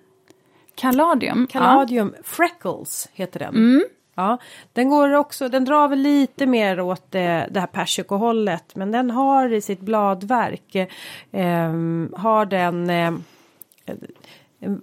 [0.76, 1.48] Kaladium?
[1.48, 2.24] Kaladium ja.
[2.24, 3.56] Freckles heter den.
[3.56, 3.84] Mm.
[4.20, 4.38] Ja,
[4.74, 9.12] den går också, den drar väl lite mer åt det, det här persikohållet men den
[9.12, 10.76] har i sitt bladverk
[11.32, 11.74] eh,
[12.14, 13.14] har den eh,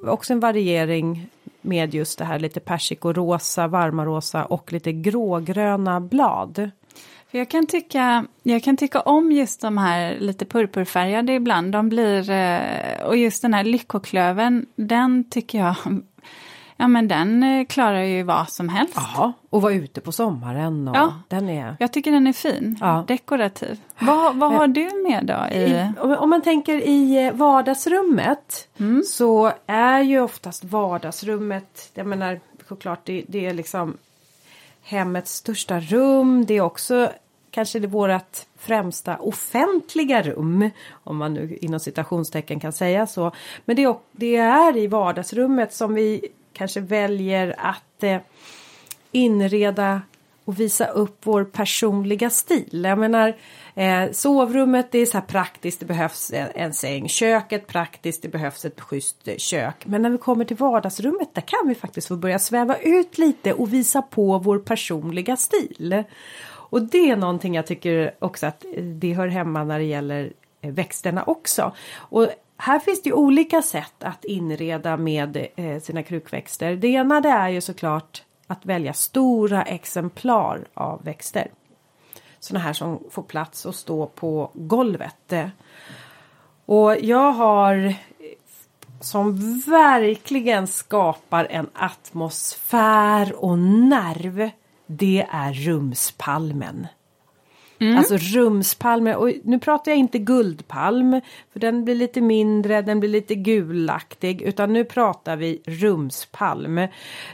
[0.02, 1.28] också en variering
[1.60, 6.70] med just det här lite persikorosa, varma rosa och lite grågröna blad.
[7.30, 11.72] För jag, kan tycka, jag kan tycka om just de här lite purpurfärgade ibland.
[11.72, 15.76] De blir, eh, och just den här lyckoklöven, den tycker jag
[16.76, 18.94] Ja men den eh, klarar ju vad som helst.
[18.96, 20.88] Ja, och vara ute på sommaren.
[20.88, 21.76] Och ja, den är...
[21.78, 22.78] jag tycker den är fin.
[22.80, 23.04] Ja.
[23.08, 23.80] Dekorativ.
[23.98, 25.56] Vad, vad har du med då?
[25.56, 25.92] I...
[26.18, 29.02] Om man tänker i eh, vardagsrummet mm.
[29.06, 33.96] så är ju oftast vardagsrummet, jag menar såklart det, det är liksom
[34.82, 36.46] hemmets största rum.
[36.46, 37.10] Det är också
[37.50, 40.70] kanske det vårat främsta offentliga rum.
[40.90, 43.32] Om man nu inom citationstecken kan säga så.
[43.64, 43.76] Men
[44.12, 48.18] det är i vardagsrummet som vi kanske väljer att eh,
[49.12, 50.00] inreda
[50.44, 52.84] och visa upp vår personliga stil.
[52.84, 53.36] Jag menar
[53.74, 57.08] eh, sovrummet det är så här praktiskt, det behövs en, en säng.
[57.08, 59.86] Köket praktiskt, det behövs ett schysst eh, kök.
[59.86, 63.52] Men när vi kommer till vardagsrummet där kan vi faktiskt få börja sväva ut lite
[63.52, 66.04] och visa på vår personliga stil.
[66.68, 70.32] Och det är någonting jag tycker också att eh, det hör hemma när det gäller
[70.60, 71.72] eh, växterna också.
[71.96, 76.76] Och här finns det ju olika sätt att inreda med eh, sina krukväxter.
[76.76, 81.50] Det ena det är ju såklart att välja stora exemplar av växter.
[82.38, 85.32] Sådana här som får plats och stå på golvet.
[85.32, 85.48] Eh,
[86.66, 87.94] och jag har eh,
[89.00, 94.50] som verkligen skapar en atmosfär och nerv.
[94.86, 96.86] Det är rumspalmen.
[97.78, 97.98] Mm.
[97.98, 101.20] Alltså rumspalmer och nu pratar jag inte guldpalm
[101.52, 106.80] för den blir lite mindre, den blir lite gulaktig utan nu pratar vi rumspalm.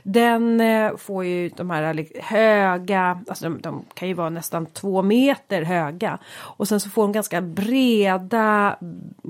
[0.03, 4.67] Den eh, får ju de här eh, höga, alltså de, de, kan ju vara nästan
[4.67, 8.77] två meter höga och sen så får de ganska breda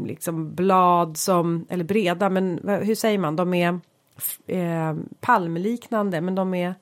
[0.07, 3.81] liksom blad som, eller breda men hur säger man, de är
[4.46, 6.75] eh, palmliknande men de är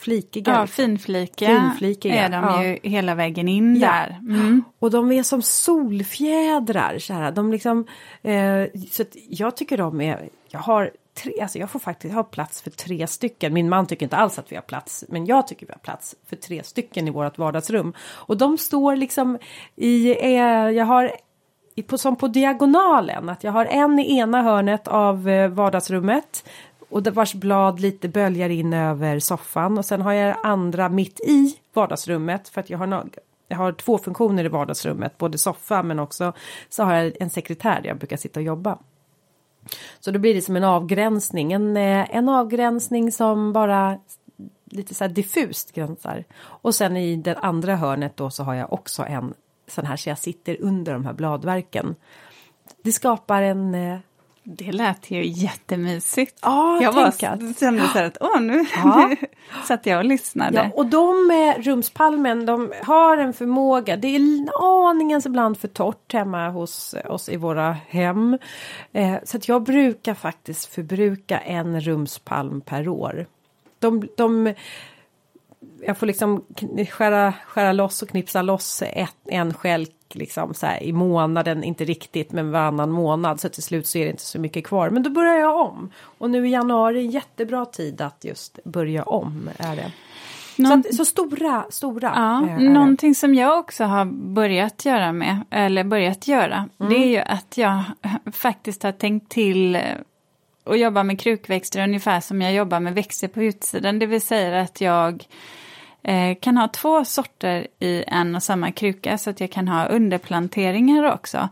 [0.00, 0.52] flikiga.
[0.52, 2.14] Ja, finflikiga, finflikiga.
[2.14, 2.64] är de ja.
[2.64, 3.88] ju hela vägen in ja.
[3.88, 4.18] där.
[4.20, 4.64] Mm.
[4.78, 7.12] Och de är som solfjädrar.
[7.12, 7.32] Här.
[7.32, 7.86] De liksom,
[8.22, 10.90] eh, så jag tycker de är, jag har
[11.22, 13.54] tre, alltså jag får faktiskt ha plats för tre stycken.
[13.54, 16.14] Min man tycker inte alls att vi har plats, men jag tycker vi har plats
[16.28, 17.92] för tre stycken i vårt vardagsrum.
[18.00, 19.38] Och de står liksom
[19.76, 21.12] i, eh, jag har
[21.86, 26.44] på, som på diagonalen, att jag har en i ena hörnet av eh, vardagsrummet
[26.90, 31.56] och vars blad lite böljar in över soffan och sen har jag andra mitt i
[31.72, 33.08] vardagsrummet för att jag har, no
[33.48, 36.32] jag har två funktioner i vardagsrummet, både soffa men också
[36.68, 38.78] så har jag en sekretär där jag brukar sitta och jobba.
[40.00, 43.98] Så då blir det som en avgränsning, en, eh, en avgränsning som bara
[44.64, 46.24] lite så här diffust gränsar.
[46.40, 49.34] Och sen i det andra hörnet då så har jag också en
[49.66, 51.94] sån här så jag sitter under de här bladverken.
[52.82, 53.98] Det skapar en eh,
[54.42, 56.38] det lät ju jättemysigt.
[56.42, 59.06] Ja, jag bara kände så att åh nu, ja.
[59.08, 59.16] nu
[59.64, 60.56] satt jag och lyssnade.
[60.56, 64.20] Ja, och de med rumspalmen de har en förmåga, det är
[64.90, 68.38] aningens ibland för torrt hemma hos oss i våra hem.
[68.92, 73.26] Eh, så att jag brukar faktiskt förbruka en rumspalm per år.
[73.78, 74.54] De, de
[75.86, 76.44] jag får liksom
[76.90, 81.84] skära, skära loss och knipsa loss ett, en skälk liksom så här, i månaden, inte
[81.84, 84.90] riktigt men varannan månad så till slut så är det inte så mycket kvar.
[84.90, 85.90] Men då börjar jag om.
[86.18, 89.50] Och nu i januari är en jättebra tid att just börja om.
[89.58, 89.92] är det.
[90.56, 90.82] Någon...
[90.82, 92.12] Så, så, stora, stora.
[92.16, 96.92] Ja, är någonting som jag också har börjat göra med, eller börjat göra, mm.
[96.92, 97.82] det är ju att jag
[98.32, 99.78] faktiskt har tänkt till
[100.64, 103.98] och eh, jobba med krukväxter ungefär som jag jobbar med växter på utsidan.
[103.98, 105.26] Det vill säga att jag eh,
[106.40, 111.12] kan ha två sorter i en och samma kruka så att jag kan ha underplanteringar
[111.12, 111.48] också.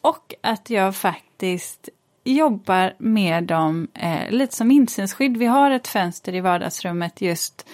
[0.00, 1.88] Och att jag faktiskt
[2.24, 5.36] jobbar med dem eh, lite som insynsskydd.
[5.36, 7.66] Vi har ett fönster i vardagsrummet just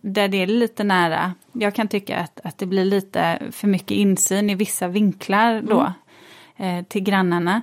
[0.00, 1.34] där det är lite nära.
[1.52, 5.92] Jag kan tycka att, att det blir lite för mycket insyn i vissa vinklar då
[6.56, 6.78] mm.
[6.78, 7.62] eh, till grannarna.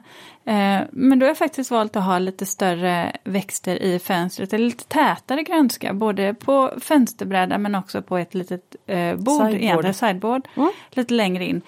[0.50, 4.66] Eh, men då har jag faktiskt valt att ha lite större växter i fönstret, eller
[4.66, 10.48] lite tätare grönska, både på fönsterbrädan men också på ett litet eh, bord, sideboard, sideboard
[10.56, 10.70] mm.
[10.90, 11.62] lite längre in.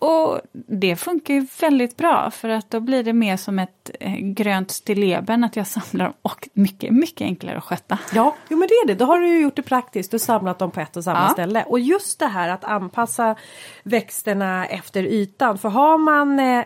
[0.00, 4.16] Och det funkar ju väldigt bra för att då blir det mer som ett eh,
[4.16, 7.98] grönt stilleben att jag samlar dem och mycket, mycket enklare att sköta.
[8.14, 8.94] Ja, jo men det är det.
[8.94, 11.28] Då har du ju gjort det praktiskt och samlat dem på ett och samma ja.
[11.28, 11.64] ställe.
[11.68, 13.36] Och just det här att anpassa
[13.82, 15.58] växterna efter ytan.
[15.58, 16.64] För har man eh,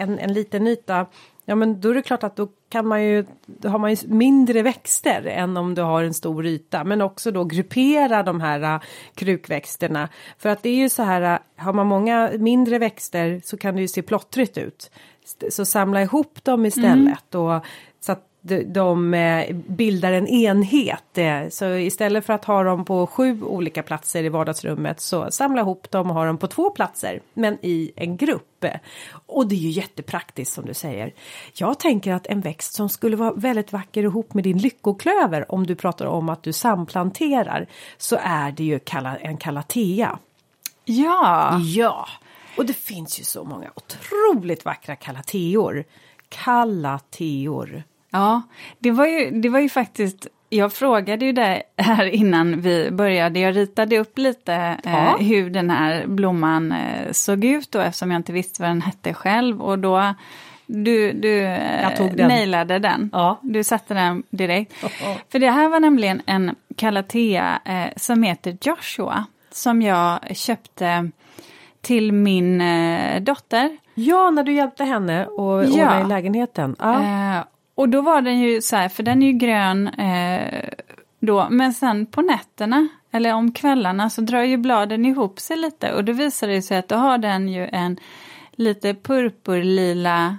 [0.00, 1.06] en, en liten yta
[1.52, 4.08] Ja men då är det klart att då kan man ju, då har man ju
[4.08, 6.84] mindre växter än om du har en stor yta.
[6.84, 8.82] Men också då gruppera de här uh,
[9.14, 10.08] krukväxterna.
[10.38, 13.74] För att det är ju så här, uh, har man många mindre växter så kan
[13.74, 14.90] det ju se plottrigt ut.
[15.50, 17.46] Så samla ihop dem istället mm.
[17.46, 17.64] och
[18.66, 21.18] de eh, bildar en enhet.
[21.18, 25.60] Eh, så istället för att ha dem på sju olika platser i vardagsrummet så samla
[25.60, 28.64] ihop dem och ha dem på två platser men i en grupp.
[29.26, 31.14] Och det är ju jättepraktiskt som du säger.
[31.54, 35.66] Jag tänker att en växt som skulle vara väldigt vacker ihop med din lyckoklöver om
[35.66, 37.66] du pratar om att du samplanterar
[37.98, 38.80] så är det ju
[39.20, 40.18] en kalatea.
[40.84, 41.58] Ja!
[41.58, 42.08] Ja!
[42.56, 45.84] Och det finns ju så många otroligt vackra kalateor.
[46.28, 47.84] Kalateor.
[48.12, 48.42] Ja,
[48.78, 53.40] det var ju, det var ju faktiskt jag frågade ju dig här innan vi började,
[53.40, 55.16] jag ritade upp lite eh, ja.
[55.20, 59.14] hur den här blomman eh, såg ut då eftersom jag inte visste vad den hette
[59.14, 60.14] själv och då
[60.66, 62.28] du, du eh, den.
[62.28, 63.10] nailade den.
[63.12, 63.38] Ja.
[63.42, 64.84] Du satte den direkt.
[64.84, 65.16] Oh, oh.
[65.32, 71.10] För det här var nämligen en Calathea eh, som heter Joshua som jag köpte
[71.80, 73.76] till min eh, dotter.
[73.94, 75.68] Ja, när du hjälpte henne och ja.
[75.68, 76.76] ordna i lägenheten.
[76.78, 77.44] Ja.
[77.74, 80.68] Och då var den ju så här, för den är ju grön eh,
[81.20, 85.92] då, men sen på nätterna eller om kvällarna så drar ju bladen ihop sig lite
[85.92, 87.96] och då visar det sig att då har den ju en
[88.52, 90.38] lite purpurlila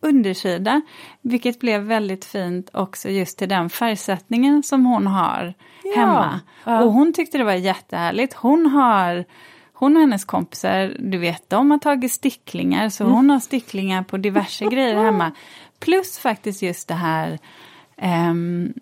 [0.00, 0.80] undersida.
[1.22, 6.00] Vilket blev väldigt fint också just till den färgsättningen som hon har ja.
[6.00, 6.40] hemma.
[6.64, 6.82] Ja.
[6.82, 8.34] Och hon tyckte det var jättehärligt.
[8.34, 9.24] Hon har
[9.72, 13.16] hon och hennes kompisar, du vet, de har tagit sticklingar så mm.
[13.16, 15.32] hon har sticklingar på diverse grejer hemma.
[15.80, 17.38] Plus faktiskt just det här
[18.02, 18.74] um,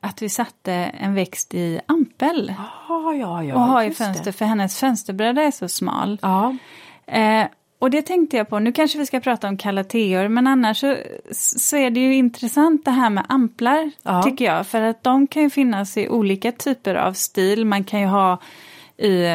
[0.00, 2.54] att vi satte en växt i ampel.
[2.88, 4.32] Ah, ja, ja, och har i fönster, det.
[4.32, 6.18] för hennes fönsterbräda är så smal.
[6.22, 6.52] Ah.
[7.06, 7.46] Eh,
[7.78, 10.96] och det tänkte jag på, nu kanske vi ska prata om kalateor, men annars så,
[11.30, 14.22] så är det ju intressant det här med amplar, ja.
[14.22, 14.66] tycker jag.
[14.66, 17.64] För att de kan ju finnas i olika typer av stil.
[17.64, 18.38] Man kan ju ha
[18.96, 19.26] i,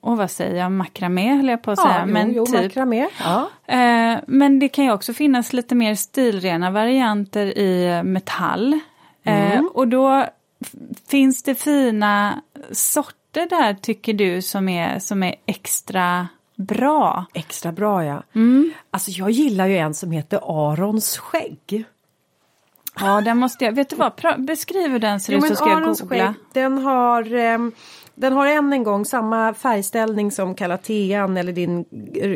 [0.00, 1.98] oh, vad säger jag, makramé höll jag på att säga.
[1.98, 2.62] Ja, men jo, typ.
[2.62, 3.08] makramé.
[3.20, 3.50] Ja.
[3.66, 8.80] Eh, men det kan ju också finnas lite mer stilrena varianter i metall.
[9.24, 9.70] Eh, mm.
[9.74, 10.26] och då
[11.08, 17.26] finns det fina sorter där tycker du som är, som är extra bra?
[17.34, 18.22] Extra bra ja.
[18.34, 18.72] Mm.
[18.90, 20.40] Alltså jag gillar ju en som heter
[20.72, 21.84] Arons skägg.
[23.00, 25.82] Ja, den måste jag, vet du vad, beskriv hur den ser ut så ska jag
[25.82, 26.34] googla.
[26.52, 27.58] den har eh,
[28.20, 31.84] den har än en gång samma färgställning som kalatean eller din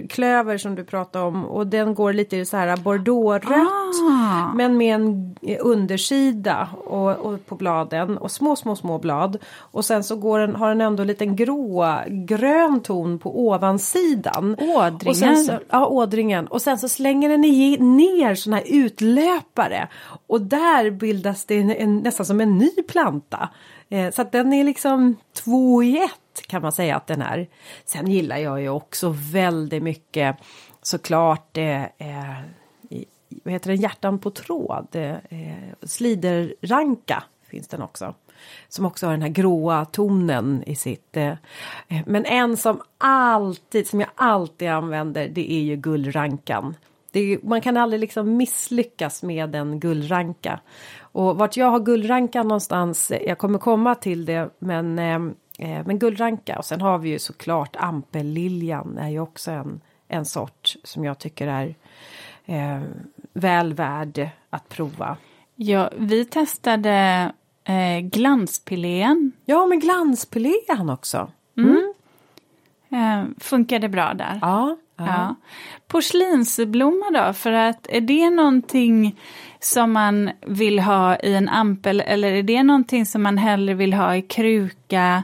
[0.09, 3.69] klöver som du pratade om och den går lite så här bordeauxrött
[4.11, 4.55] ah.
[4.55, 10.05] men med en undersida och, och, på bladen och små små små blad och sen
[10.05, 14.57] så går den, har den ändå en liten grå grön ton på ovansidan.
[14.61, 15.37] Ådringen?
[15.37, 17.41] Så, ja, ådringen och sen så slänger den
[17.97, 19.89] ner sådana här utlöpare
[20.27, 23.49] och där bildas det en, en, nästan som en ny planta.
[23.93, 27.49] Eh, så att den är liksom två i ett kan man säga att den är.
[27.85, 30.37] Sen gillar jag ju också väldigt mycket
[30.83, 32.39] såklart eh, eh
[33.45, 34.87] vad heter den, hjärtan på tråd.
[34.93, 38.15] Eh, eh, sliderranka finns den också.
[38.69, 41.17] Som också har den här gråa tonen i sitt.
[41.17, 41.35] Eh,
[42.07, 46.77] men en som alltid, som jag alltid använder, det är ju gullrankan.
[47.11, 50.61] Det, man kan aldrig liksom misslyckas med en gullranka.
[51.13, 55.15] Och vart jag har guldranka någonstans, jag kommer komma till det, men, eh,
[55.59, 60.25] eh, men guldranka och sen har vi ju såklart ampelliljan är ju också en, en
[60.25, 61.75] sort som jag tycker är
[62.47, 62.83] eh,
[63.33, 65.17] väl värd att prova.
[65.55, 67.33] Ja, vi testade
[67.65, 69.33] eh, glanspilén.
[69.45, 71.31] Ja, men glanspilén också.
[71.57, 71.93] Mm.
[72.91, 73.21] Mm.
[73.21, 74.39] Eh, funkade bra där.
[74.43, 75.07] Ja, ja.
[75.07, 75.35] ja.
[75.87, 79.17] Porslinsblomma då, för att är det någonting
[79.63, 83.95] som man vill ha i en ampel eller är det någonting som man hellre vill
[83.95, 85.23] ha i kruka?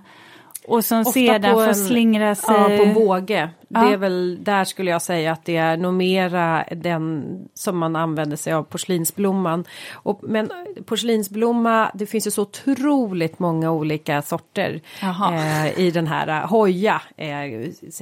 [0.68, 2.54] Och som Ofta sedan får en, slingra sig.
[2.54, 3.50] Ja, på båge.
[3.68, 3.80] Ja.
[3.80, 7.24] Det är väl där skulle jag säga att det är nog mera den
[7.54, 9.64] som man använder sig av porslinsblomman.
[9.92, 10.50] Och, men
[10.86, 17.28] porslinsblomma, det finns ju så otroligt många olika sorter eh, i den här hoja eh,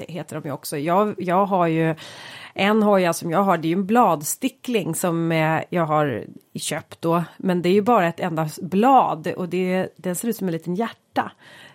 [0.08, 0.78] heter de ju också.
[0.78, 1.94] Jag, jag har ju
[2.56, 7.02] en hoja som jag har, det är ju en bladstickling som eh, jag har köpt
[7.02, 7.24] då.
[7.36, 10.52] Men det är ju bara ett enda blad och det, den ser ut som en
[10.52, 11.32] liten hjärta.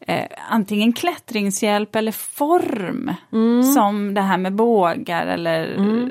[0.00, 3.14] eh, antingen klättringshjälp eller form.
[3.32, 3.62] Mm.
[3.62, 5.74] Som det här med bågar eller...
[5.74, 6.10] Mm.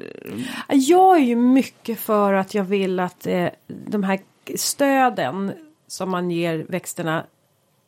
[0.67, 4.19] Jag är ju mycket för att jag vill att eh, de här
[4.55, 5.53] stöden
[5.89, 7.25] som man ger växterna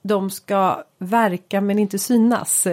[0.01, 2.67] de ska verka men inte synas.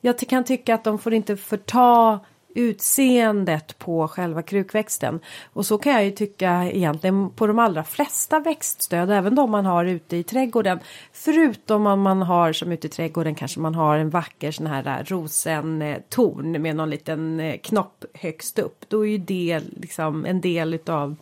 [0.00, 2.20] Jag kan tycka att de får inte förta
[2.54, 5.20] utseendet på själva krukväxten.
[5.52, 9.66] Och så kan jag ju tycka egentligen på de allra flesta växtstöd, även de man
[9.66, 10.78] har ute i trädgården.
[11.12, 14.98] Förutom om man har som ute i trädgården kanske man har en vacker sån här
[14.98, 18.84] eh, rosentorn med någon liten eh, knopp högst upp.
[18.88, 21.16] Då är ju det liksom en del utav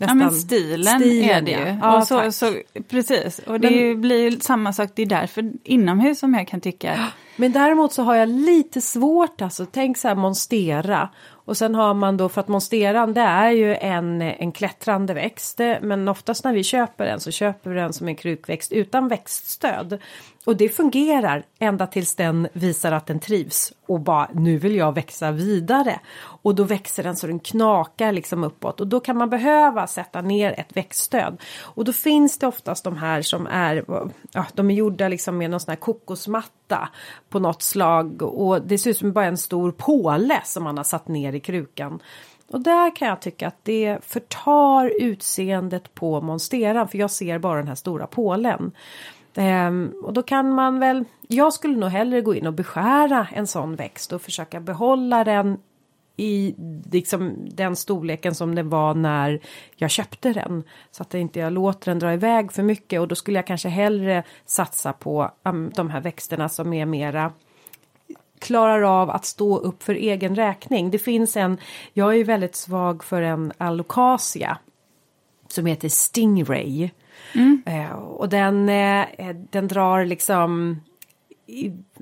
[0.00, 1.78] Nästan ja men stilen, stilen är det ju.
[1.80, 2.54] Ja, och så, så,
[2.88, 7.08] precis, och det men, blir samma sak, det är därför inomhus som jag kan tycka.
[7.36, 11.08] Men däremot så har jag lite svårt alltså, tänk så här monstera.
[11.44, 15.60] Och sen har man då, för att monsteran det är ju en, en klättrande växt.
[15.80, 19.98] Men oftast när vi köper den så köper vi den som en krukväxt utan växtstöd.
[20.46, 24.94] Och det fungerar ända tills den visar att den trivs och bara nu vill jag
[24.94, 26.00] växa vidare.
[26.42, 30.20] Och då växer den så den knakar liksom uppåt och då kan man behöva sätta
[30.20, 31.40] ner ett växtstöd.
[31.60, 33.84] Och då finns det oftast de här som är,
[34.32, 36.88] ja, de är gjorda liksom med någon sån här kokosmatta
[37.28, 40.84] på något slag och det ser ut som bara en stor påle som man har
[40.84, 42.02] satt ner i krukan.
[42.52, 47.58] Och där kan jag tycka att det förtar utseendet på monsteran för jag ser bara
[47.58, 48.72] den här stora pålen.
[49.34, 53.46] Um, och då kan man väl, jag skulle nog hellre gå in och beskära en
[53.46, 55.58] sån växt och försöka behålla den
[56.16, 56.54] i
[56.90, 59.40] liksom den storleken som det var när
[59.76, 60.62] jag köpte den.
[60.90, 63.46] Så att jag inte jag låter den dra iväg för mycket och då skulle jag
[63.46, 67.32] kanske hellre satsa på um, de här växterna som är mera
[68.38, 70.90] klarar av att stå upp för egen räkning.
[70.90, 71.58] Det finns en,
[71.92, 74.58] jag är ju väldigt svag för en alocasia
[75.48, 76.90] som heter Stingray.
[77.34, 77.62] Mm.
[77.66, 79.06] Eh, och den, eh,
[79.50, 80.80] den drar liksom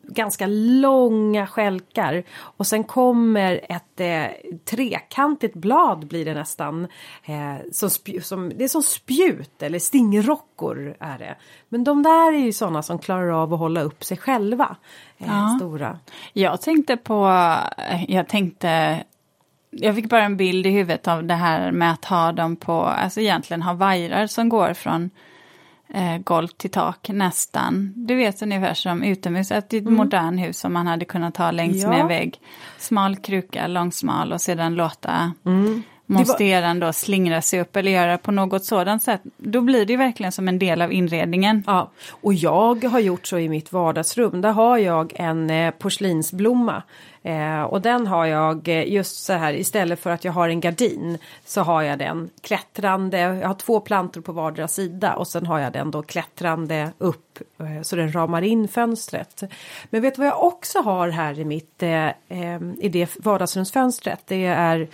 [0.03, 6.89] ganska långa skälkar och sen kommer ett eh, trekantigt blad blir det nästan.
[7.25, 7.91] Eh, som,
[8.23, 11.37] som det är som spjut eller stingrockor är det.
[11.69, 14.77] Men de där är ju sådana som klarar av att hålla upp sig själva.
[15.19, 15.57] Eh, ja.
[15.59, 15.99] Stora.
[16.33, 17.27] Jag tänkte på,
[18.09, 19.05] jag tänkte
[19.71, 22.73] jag fick bara en bild i huvudet av det här med att ha dem på,
[22.73, 25.11] alltså egentligen ha vajrar som går från
[25.95, 27.93] eh, golv till tak nästan.
[27.97, 29.95] Du vet ungefär som utomhus, ett mm.
[29.95, 31.89] modernt hus som man hade kunnat ha längs ja.
[31.89, 32.41] med en vägg.
[32.79, 35.83] Smal kruka, långsmal och sedan låta mm.
[36.07, 39.23] monsteren då slingra sig upp eller göra på något sådant sätt.
[39.37, 41.65] Då blir det verkligen som en del av inredningen.
[41.67, 44.41] Ja, och jag har gjort så i mitt vardagsrum.
[44.41, 46.83] Där har jag en eh, porslinsblomma
[47.29, 50.61] Eh, och den har jag eh, just så här istället för att jag har en
[50.61, 53.19] gardin så har jag den klättrande.
[53.19, 57.39] Jag har två plantor på vardera sida och sen har jag den då klättrande upp
[57.61, 59.43] eh, så den ramar in fönstret.
[59.91, 64.21] Men vet du vad jag också har här i mitt eh, eh i det vardagsrumsfönstret?
[64.27, 64.89] Det är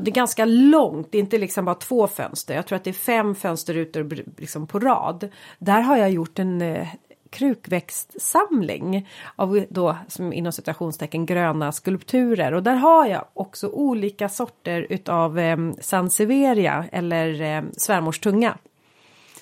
[0.00, 2.54] det är ganska långt, det är inte liksom bara två fönster.
[2.54, 5.28] Jag tror att det är fem fönsterrutor liksom på rad.
[5.58, 6.88] Där har jag gjort en, eh,
[7.36, 14.86] krukväxtsamling av då som inom citationstecken gröna skulpturer och där har jag också olika sorter
[14.90, 18.58] utav eh, Sanseveria eller eh, svärmorstunga.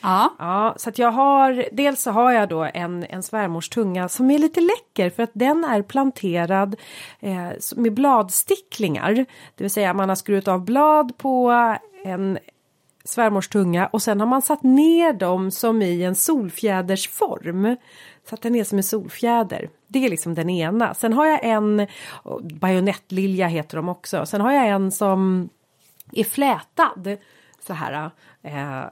[0.03, 0.34] Ja.
[0.38, 4.38] ja, så att jag har dels så har jag då en, en svärmorstunga som är
[4.38, 6.76] lite läcker för att den är planterad
[7.20, 9.14] eh, med bladsticklingar.
[9.55, 11.51] Det vill säga man har skurit av blad på
[12.05, 12.38] en
[13.05, 17.76] svärmors tunga och sen har man satt ner dem som i en solfjädersform.
[18.30, 19.68] Satt den ner som en solfjäder.
[19.86, 20.94] Det är liksom den ena.
[20.94, 21.86] Sen har jag en,
[22.42, 24.26] bajonettlilja heter de också.
[24.26, 25.48] Sen har jag en som
[26.12, 27.16] är flätad.
[27.66, 28.11] Så här.
[28.42, 28.84] Eh,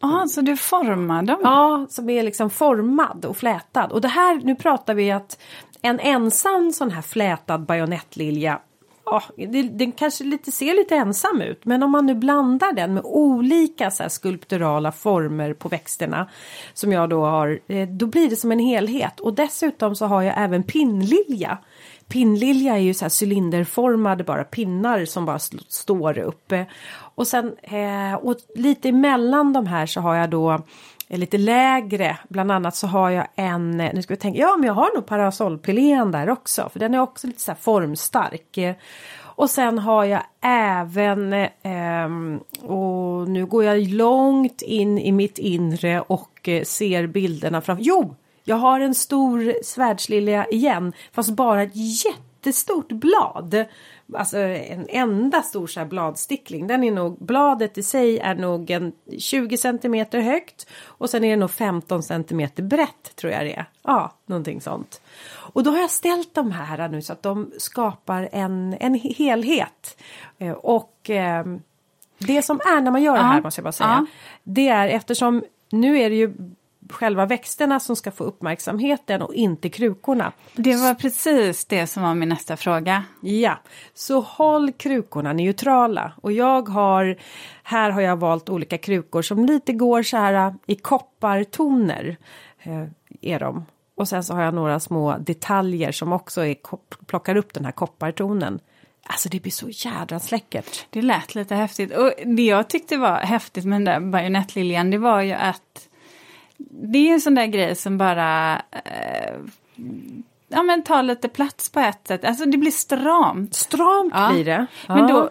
[0.00, 1.40] ah, så du formar dem?
[1.42, 3.92] Ja, som är liksom formad och flätad.
[3.92, 5.38] Och det här, nu pratar vi att
[5.82, 8.60] en ensam sån här flätad bajonettlilja
[9.04, 9.22] ja,
[9.70, 13.90] den kanske lite, ser lite ensam ut men om man nu blandar den med olika
[13.90, 16.28] så här, skulpturala former på växterna
[16.74, 20.22] som jag då har, eh, då blir det som en helhet och dessutom så har
[20.22, 21.58] jag även pinnlilja.
[22.08, 25.38] Pinnlilja är ju så här cylinderformade bara pinnar som bara
[25.68, 26.66] står uppe.
[27.14, 30.62] Och sen eh, och lite emellan de här så har jag då
[31.18, 32.18] lite lägre.
[32.28, 35.06] Bland annat så har jag en, nu ska vi tänka, ja men jag har nog
[35.06, 38.58] parasollpilén där också för den är också lite så här formstark.
[39.34, 42.08] Och sen har jag även, eh,
[42.70, 48.14] och nu går jag långt in i mitt inre och eh, ser bilderna framför, jo!
[48.44, 53.64] Jag har en stor svärdslilja igen, fast bara ett jättestort blad
[54.16, 56.66] alltså en enda stor så bladstickling.
[56.66, 61.30] Den är nog, bladet i sig är nog en 20 centimeter högt och sen är
[61.30, 63.64] det nog 15 centimeter brett tror jag det är.
[63.82, 65.00] Ja, någonting sånt.
[65.28, 69.98] Och då har jag ställt de här nu så att de skapar en, en helhet.
[70.38, 71.44] Eh, och eh,
[72.18, 74.06] det som är när man gör det här måste jag bara säga.
[74.42, 76.34] Det är eftersom nu är det ju
[76.92, 80.32] själva växterna som ska få uppmärksamheten och inte krukorna.
[80.54, 83.04] Det var precis det som var min nästa fråga.
[83.20, 83.58] Ja,
[83.94, 87.16] så håll krukorna neutrala och jag har
[87.62, 92.16] här har jag valt olika krukor som lite går så här äh, i koppartoner.
[92.62, 92.84] Eh,
[93.20, 93.66] är de.
[93.94, 96.56] Och sen så har jag några små detaljer som också är,
[97.06, 98.60] plockar upp den här koppartonen.
[99.04, 100.86] Alltså det blir så jädrans läckert.
[100.90, 101.96] Det lät lite häftigt.
[101.96, 105.88] Och det jag tyckte var häftigt med den där bajonettliljan det var ju att
[106.70, 109.34] det är en sån där grej som bara eh,
[110.48, 112.24] ja, men tar lite plats på ett sätt.
[112.24, 113.54] Alltså det blir stramt.
[113.54, 114.30] Stramt ja.
[114.32, 114.66] blir det.
[114.88, 114.94] Ja.
[114.94, 115.30] Men då,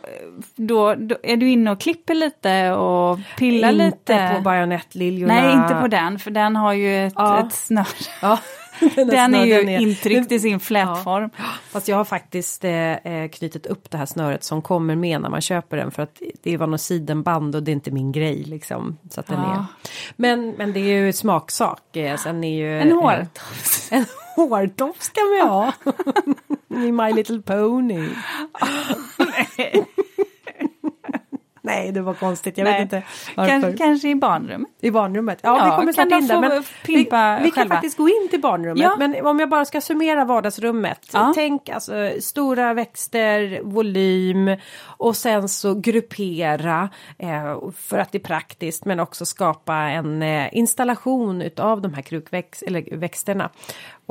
[0.55, 4.13] då, då, är du inne och klipper lite och pillar inte lite.
[4.13, 5.34] Inte på bajonettliljorna.
[5.34, 7.47] Nej, inte på den, för den har ju ett, ja.
[7.47, 7.86] ett snöre.
[8.95, 9.79] Den, den är ju ner.
[9.79, 11.29] intryckt i sin flätform.
[11.38, 11.43] Ja.
[11.69, 15.29] Fast jag har faktiskt eh, eh, knutit upp det här snöret som kommer med när
[15.29, 18.43] man köper den för att det var något sidenband och det är inte min grej
[18.43, 18.97] liksom.
[19.09, 19.53] Så att den ja.
[19.53, 19.65] är.
[20.15, 21.95] Men, men det är ju smaksak.
[21.95, 23.91] Eh, sen är ju, en hårtofs.
[23.91, 24.05] Eh, en
[24.36, 25.73] hårtofs ska vi ha.
[26.86, 28.09] I My Little Pony.
[31.62, 32.57] Nej, det var konstigt.
[32.57, 32.74] Jag Nej.
[32.74, 33.03] vet inte
[33.36, 33.78] varför.
[33.78, 34.70] Kanske, i barnrummet.
[34.82, 35.39] I barnrummet?
[35.43, 36.41] Ja, Ja, vi kommer snart in där.
[36.41, 38.84] Men vi, vi kan faktiskt gå in till barnrummet.
[38.84, 38.95] Ja.
[38.99, 41.09] Men om jag bara ska summera vardagsrummet.
[41.14, 41.32] Ja.
[41.36, 48.86] Tänk alltså stora växter, volym och sen så gruppera eh, för att det är praktiskt
[48.86, 53.49] men också skapa en eh, installation utav de här krukväxterna.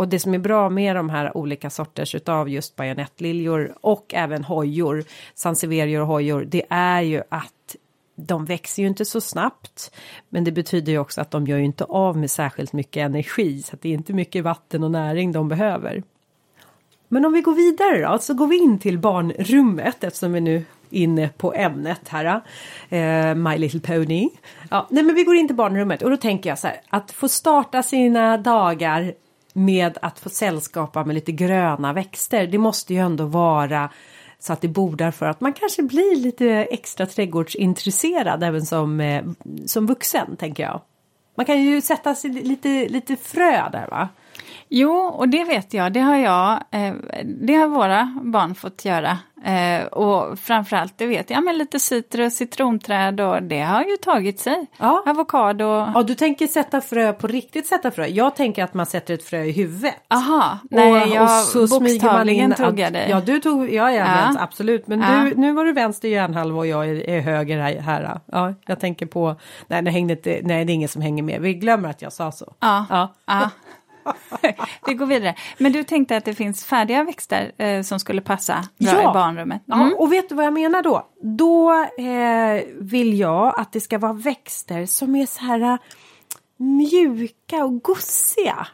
[0.00, 4.44] Och det som är bra med de här olika sorters utav just bajonettliljor och även
[4.44, 7.76] hojor, sanseverior och hojor, det är ju att
[8.16, 9.94] de växer ju inte så snabbt.
[10.28, 13.62] Men det betyder ju också att de gör ju inte av med särskilt mycket energi.
[13.62, 16.02] Så att det är inte mycket vatten och näring de behöver.
[17.08, 20.56] Men om vi går vidare då, så går vi in till barnrummet eftersom vi nu
[20.56, 22.40] är inne på ämnet här.
[22.88, 24.28] Eh, My Little Pony.
[24.70, 27.10] Ja, nej men vi går in till barnrummet och då tänker jag så här att
[27.10, 29.14] få starta sina dagar
[29.52, 32.46] med att få sällskapa med lite gröna växter.
[32.46, 33.90] Det måste ju ändå vara
[34.38, 39.24] så att det bordar för att man kanske blir lite extra trädgårdsintresserad även som, eh,
[39.66, 40.80] som vuxen tänker jag.
[41.34, 44.08] Man kan ju sätta sig lite, lite frö där va?
[44.72, 45.92] Jo, och det vet jag.
[45.92, 46.94] Det har jag, eh,
[47.24, 49.18] det har våra barn fått göra.
[49.44, 54.40] Eh, och framförallt, det vet jag, men lite citrus, citronträd och det har ju tagit
[54.40, 54.66] sig.
[54.78, 55.02] Ja.
[55.06, 55.64] Avokado.
[55.94, 58.06] Ja, du tänker sätta frö på riktigt sätta frö.
[58.06, 59.94] Jag tänker att man sätter ett frö i huvudet.
[60.08, 61.28] Aha, nej, jag
[61.70, 63.06] bokstavligen tog jag dig.
[63.10, 64.04] Ja, du tog, ja, ja, Ja.
[64.04, 64.86] Vänster, absolut.
[64.86, 65.24] Men Ja.
[65.24, 68.20] du, nu var du vänster hjärnhalva och jag är, är höger här, här.
[68.26, 71.40] Ja, jag tänker på, nej, det hängde inte, nej, det är ingen som hänger med.
[71.40, 72.54] Vi glömmer att jag sa så.
[72.60, 72.86] Ja.
[72.90, 73.14] Ja.
[73.26, 73.50] Ja.
[74.86, 75.34] Vi går vidare.
[75.58, 79.00] Men du tänkte att det finns färdiga växter eh, som skulle passa bra Ja.
[79.10, 79.62] i barnrummet?
[79.64, 79.94] Ja, Mm.
[79.98, 81.06] och vet du vad jag menar då?
[81.22, 85.76] Då eh, vill jag att det ska vara växter som är så här eh,
[86.56, 88.66] mjuka och gossiga.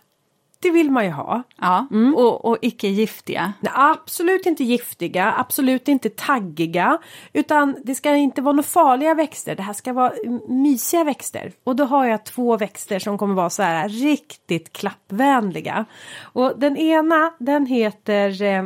[0.59, 1.43] Det vill man ju ha.
[1.61, 1.87] Ja,
[2.17, 3.53] och, och icke giftiga.
[3.61, 6.99] Nej, absolut inte giftiga, absolut inte taggiga.
[7.33, 9.55] Utan det ska inte vara några farliga växter.
[9.55, 11.53] Det här ska vara mm, mysiga växter.
[11.65, 15.85] Och då har jag två växter som kommer vara så här riktigt klappvänliga.
[16.21, 18.65] Och den ena den heter eh,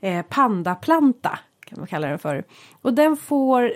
[0.00, 1.38] eh, pandaplanta.
[1.66, 2.44] Kan man kalla den för.
[2.82, 3.72] Och den får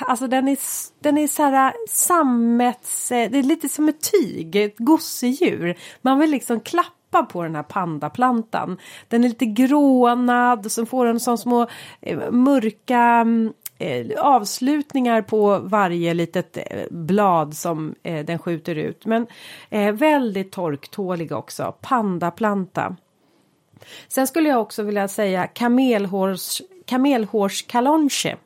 [0.00, 0.58] Alltså den är,
[1.02, 3.12] den är så här äh, sammets...
[3.12, 5.78] Äh, det är lite som ett tyg, ett gosedjur.
[6.02, 8.78] Man vill liksom klappa på den här pandaplantan.
[9.08, 11.66] Den är lite grånad och så får den sån små
[12.00, 13.26] eh, mörka
[13.78, 19.06] eh, avslutningar på varje litet eh, blad som den skjuter ut.
[19.06, 19.26] Men
[19.98, 21.74] väldigt torktålig också.
[21.80, 22.96] Pandaplanta.
[24.08, 28.36] Sen skulle jag också vilja säga kamelhårs, kamelhårskalonche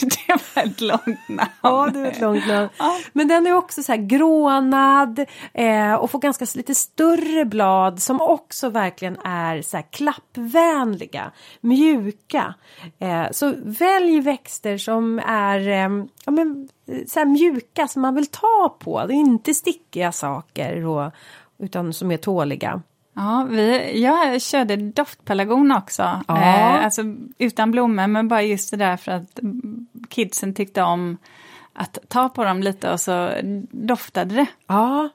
[0.00, 1.50] det var ett långt namn.
[1.62, 2.68] Ja, det är ett långt namn.
[3.12, 5.24] Men den är också så här grånad
[5.54, 11.30] eh, och får ganska lite större blad som också verkligen är så här klappvänliga,
[11.60, 12.54] mjuka.
[12.98, 18.14] Eh, så välj växter som är eh, ja, men, eh, så här mjuka som man
[18.14, 19.06] vill ta på.
[19.06, 21.12] Det är inte stickiga saker och,
[21.58, 22.82] utan som är tåliga.
[23.14, 26.20] Ja, vi, jag körde doftpelargon också.
[26.28, 26.42] Ja.
[26.42, 27.02] Eh, alltså
[27.38, 31.16] utan blommor, men bara just det där för att mm, kidsen tyckte om
[31.72, 33.30] att ta på dem lite och så
[33.70, 34.46] doftade det.
[34.66, 35.08] Ja,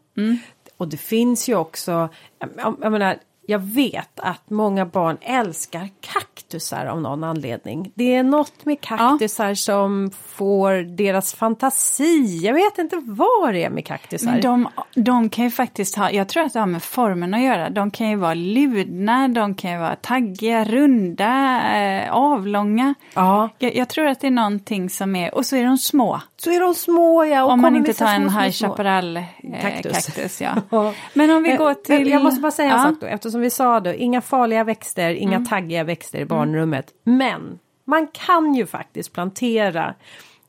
[0.78, 3.18] och det finns ju också, jag, jag menar,
[3.50, 7.92] jag vet att många barn älskar kaktusar av någon anledning.
[7.96, 12.40] Det är något med kaktusar som får deras fantasi.
[12.44, 14.32] Jag vet inte vad det är med kaktusar.
[14.32, 17.42] Men de, de kan ju faktiskt ha, jag tror att det har med formen att
[17.42, 17.70] göra.
[17.70, 22.94] De kan ju vara ludna, de kan ju vara taggiga, runda, eh, avlånga.
[23.14, 26.22] Ja, Jag, jag tror att det är någonting som är, och så är de små.
[26.38, 27.44] så är de små ja.
[27.44, 28.68] Och om man inte tar en High små.
[28.70, 29.24] Chaparral eh,
[29.62, 30.42] Kaktus.
[30.42, 30.50] ja.
[30.70, 30.94] Ja.
[31.14, 32.10] Men om vi Eh, går men till...
[32.10, 32.84] Jag måste bara säga en Ja.
[32.84, 35.46] sak då, eftersom vi sa då, inga farliga växter, inga Mm.
[35.48, 36.94] taggiga växter i barnrummet.
[37.04, 39.94] Men man kan ju faktiskt plantera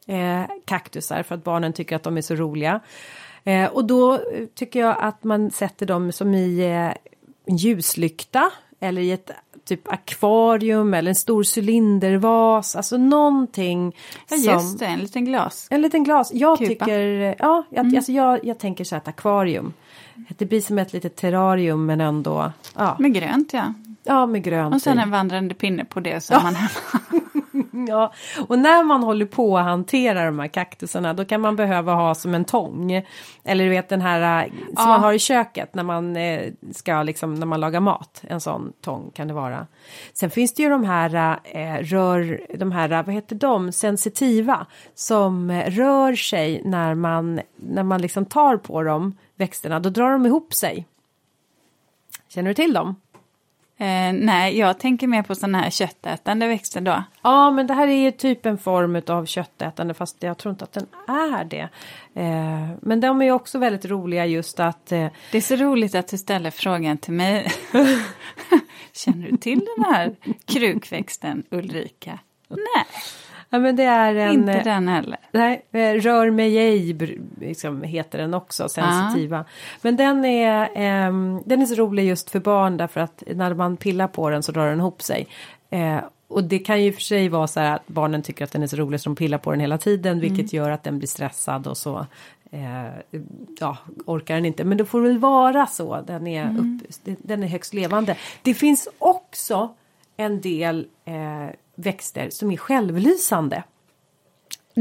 [0.07, 2.80] eh, kaktusar för att barnen tycker att de är så roliga.
[3.45, 4.20] Eh, och då eh,
[4.55, 6.93] tycker jag att man sätter dem som i eh,
[7.57, 9.30] ljuslykta eller i ett
[9.64, 13.97] typ akvarium eller en stor cylindervas, alltså någonting
[14.30, 14.53] Ja, som...
[14.53, 15.66] just det, en liten glas.
[15.70, 16.30] En liten glas.
[16.34, 16.68] Jag Kupa.
[16.68, 19.72] tycker, ja, jag, alltså jag, jag tänker så här ett akvarium.
[20.29, 23.75] Det blir som ett litet terrarium men ändå, ja, Med grönt ja
[24.05, 26.71] ja med grönt Och sen en vandrande pinne på det så har man hemma.
[27.89, 28.13] Ja,
[28.49, 32.15] och när man håller på att hantera de här kaktusarna då kan man behöva ha
[32.15, 33.07] som en tång.
[33.45, 34.87] Eller du vet den här eh, som Ja.
[34.87, 38.23] man har i köket när man eh, ska liksom när man lagar mat.
[38.29, 39.67] En sån tång kan det vara.
[40.13, 44.67] Sen finns det ju de här eh, rör, de här, vad heter de, sensitiva.
[44.95, 50.11] Som eh, rör sig när man, när man liksom tar på dem, växterna, då drar
[50.11, 50.87] de ihop sig.
[52.29, 52.97] Känner du till dem?
[53.81, 57.05] Eh, nej, jag tänker mer på sådana här köttätande växter då.
[57.22, 60.64] Ja, men det här är ju typ en form av köttätande fast jag tror inte
[60.64, 61.68] att den är det.
[62.14, 64.93] Eh, men de är ju också väldigt roliga just att...
[64.93, 67.53] Eh, Det är så roligt att du ställer frågan till mig.
[68.93, 72.18] Känner du till den här krukväxten Ulrika?
[72.49, 72.87] Nej,
[73.51, 74.33] ja, men det är en...
[74.33, 75.19] inte eh, den heller.
[75.33, 76.97] Nej, eh, rör mig ej
[77.41, 79.45] liksom, heter den också, sensitiva.
[79.83, 83.77] Men den är, ehm, den är så rolig just för barn därför att när man
[83.77, 85.27] pillar på den så drar den ihop sig.
[85.71, 85.99] Eh,
[86.29, 88.67] och det kan ju för sig vara så här att barnen tycker att den är
[88.67, 91.67] så rolig så de pillar på den hela tiden vilket gör att den blir stressad
[91.67, 92.07] och så
[92.51, 92.89] eh,
[93.61, 93.77] ja,
[94.07, 94.65] orkar den inte.
[94.65, 98.17] Men det får väl vara så, den är, upp, den är högst levande.
[98.43, 99.75] Det finns också
[100.17, 103.64] en del eh, växter som är självlysande.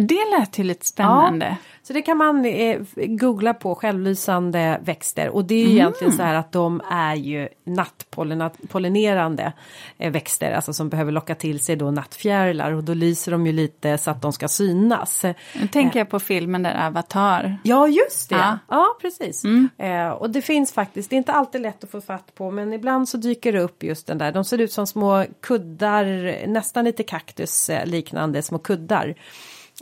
[0.07, 1.57] Det lät ju lite spännande.
[1.83, 6.23] Så det kan man eh, googla på självlysande växter och det är ju egentligen så
[6.23, 9.53] här att de är ju nattpollinerande
[9.97, 13.51] eh, växter, alltså som behöver locka till sig då nattfjärilar och då lyser de ju
[13.51, 15.23] lite så att de ska synas.
[15.59, 17.57] Nu tänker jag på filmen där Avatar.
[17.63, 18.35] Ja, just det.
[18.35, 18.85] Ja, Ja.
[19.01, 19.43] precis.
[19.77, 22.73] Eh, och det finns faktiskt, det är inte alltid lätt att få fatt på, men
[22.73, 24.31] ibland så dyker det upp just den där.
[24.31, 26.05] De ser ut som små kuddar,
[26.47, 29.15] nästan lite kaktus eh, liknande små kuddar.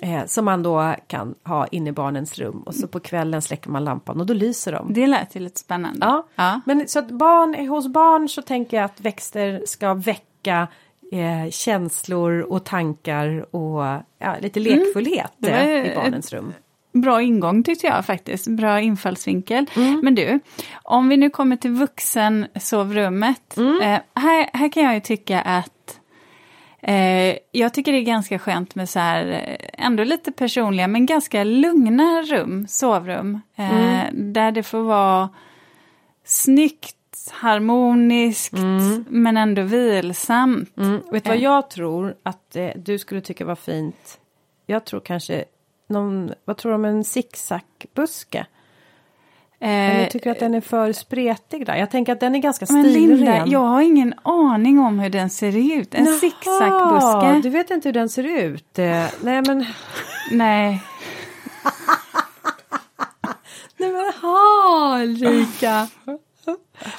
[0.01, 3.69] Eh, som man då kan ha inne i barnens rum och så på kvällen släcker
[3.69, 4.93] man lampan och då lyser de.
[4.93, 5.99] Det lät ju lite spännande.
[6.01, 6.61] Ja, Ja.
[6.65, 10.67] men så att barn, hos barn så tänker jag att växter ska väcka
[11.11, 13.83] eh, känslor och tankar och
[14.19, 16.53] ja, lite lekfullhet var eh, ju i barnens rum.
[16.93, 19.65] Bra ingång tyckte jag faktiskt, bra infallsvinkel.
[19.75, 19.99] Mm.
[20.03, 20.39] Men du,
[20.83, 23.57] om vi nu kommer till vuxensovrummet.
[23.57, 23.81] Mm.
[23.81, 25.71] Eh, här, här kan jag ju tycka att
[26.87, 31.43] eh, jag tycker det är ganska skönt med så här, ändå lite personliga men ganska
[31.43, 33.41] lugna rum, sovrum.
[33.55, 34.33] Eh, Mm.
[34.33, 35.29] Där det får vara
[36.23, 36.95] snyggt,
[37.31, 38.53] harmoniskt
[39.09, 40.77] men ändå vilsamt.
[40.77, 41.01] Mm.
[41.11, 41.43] Vet du vad Eh.
[41.43, 44.19] jag tror att eh, du skulle tycka var fint?
[44.65, 45.45] Jag tror kanske
[45.89, 48.45] någon, vad tror du om en zigzagbuske?
[49.59, 51.75] Eller Eh, tycker att den är för spretig där?
[51.75, 53.49] Jag tänker att den är ganska men Linda, stilren.
[53.51, 55.95] jag har ingen aning om hur den ser ut.
[55.95, 57.39] En zigzagbuske?
[57.43, 58.79] Du vet inte hur den ser ut?
[58.79, 59.65] Eh, nej men,
[60.31, 60.81] Nej.
[63.77, 65.87] nej men ha Ulrika.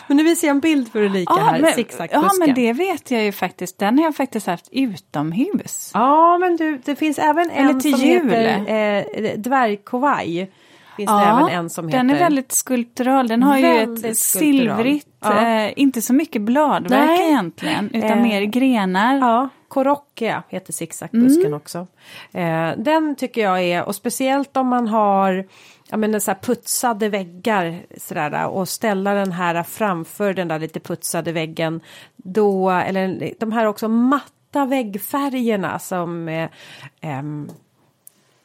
[0.06, 2.26] men nu visar jag en bild för Ulrika här, men, zigzagbuske.
[2.26, 3.78] ja, men det vet jag ju faktiskt.
[3.78, 5.90] Den har jag faktiskt haft utomhus.
[5.94, 8.30] Ja, men du, det finns även Eller en till som jul.
[8.30, 10.50] heter eh, dvärgkovaj.
[10.98, 12.20] Finns det även en som den heter.
[12.20, 13.28] är väldigt skulptural.
[13.28, 14.14] Den har ju ett skulptural.
[14.14, 15.46] silvrigt, Ja.
[15.66, 17.28] eh, inte så mycket bladverk Nej.
[17.28, 19.18] egentligen, utan Eh, mer grenar.
[19.18, 21.54] Ja, Korockia heter zigzagbusken Mm.
[21.56, 21.86] också.
[22.32, 25.46] Eh, den tycker jag är, och speciellt om man har
[25.90, 31.32] ja, men så putsade väggar sådär, och ställa den här framför den där lite putsade
[31.32, 31.80] väggen.
[32.16, 36.48] Då, eller de här också matta väggfärgerna som eh,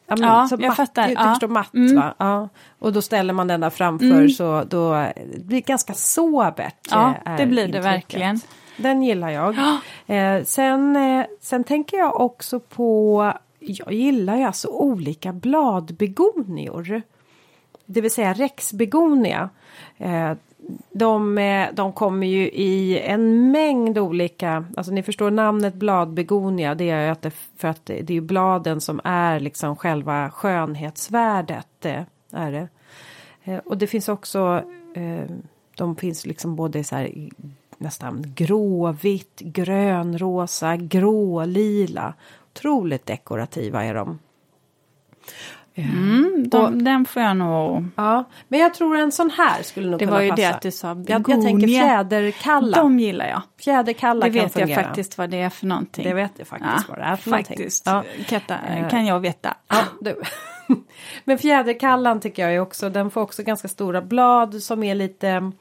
[0.08, 1.08] Ja, men, Ja, så jag matt, fattar.
[1.08, 1.30] Du, du Ja.
[1.30, 1.96] förstår matt Mm.
[1.96, 2.14] va?
[2.18, 2.50] Ja.
[2.80, 5.14] Och då ställer man den där framför så då det
[5.46, 6.88] blir det ganska sobert.
[6.92, 7.86] Ja, eh, det blir det intrycket.
[7.86, 8.40] verkligen.
[8.78, 9.56] Den gillar jag.
[10.08, 17.02] Eh, sen, eh, sen tänker jag också på, jag gillar ju alltså olika bladbegonior.
[17.86, 19.50] Det vill säga rexbegonia.
[19.98, 20.32] Eh,
[20.92, 26.90] de, eh, de kommer ju i en mängd olika, alltså ni förstår namnet bladbegonia, det
[26.90, 31.86] är ju att det, för att det är ju bladen som är liksom själva skönhetsvärdet.
[31.86, 32.68] Eh, är det.
[33.44, 34.64] Eh, och det finns också,
[35.76, 37.30] de finns liksom både så här
[37.78, 42.14] nästan gråvitt, grönrosa, grålila.
[42.52, 44.20] Otroligt dekorativa är de.
[45.76, 47.86] Mm, de, den får jag nog...
[47.96, 50.42] Ja, men jag tror en sån här skulle nog Det kunna var ju passa.
[50.42, 51.44] det att du sa jag, jag begonia.
[51.44, 52.78] tänker fjäderkalla.
[52.78, 53.42] De gillar jag.
[53.60, 54.84] Fjäderkalla Det kan vet jag fungera.
[54.84, 56.04] faktiskt vad det är för någonting.
[56.04, 57.56] Det vet jag faktiskt vad det är för någonting.
[57.58, 57.84] Faktiskt.
[57.86, 58.04] Ja.
[58.28, 59.54] Katta, Eh, kan jag veta.
[59.68, 60.22] Ja, du.
[61.24, 65.52] Men fjäderkallan tycker jag är också, den får också ganska stora blad som är lite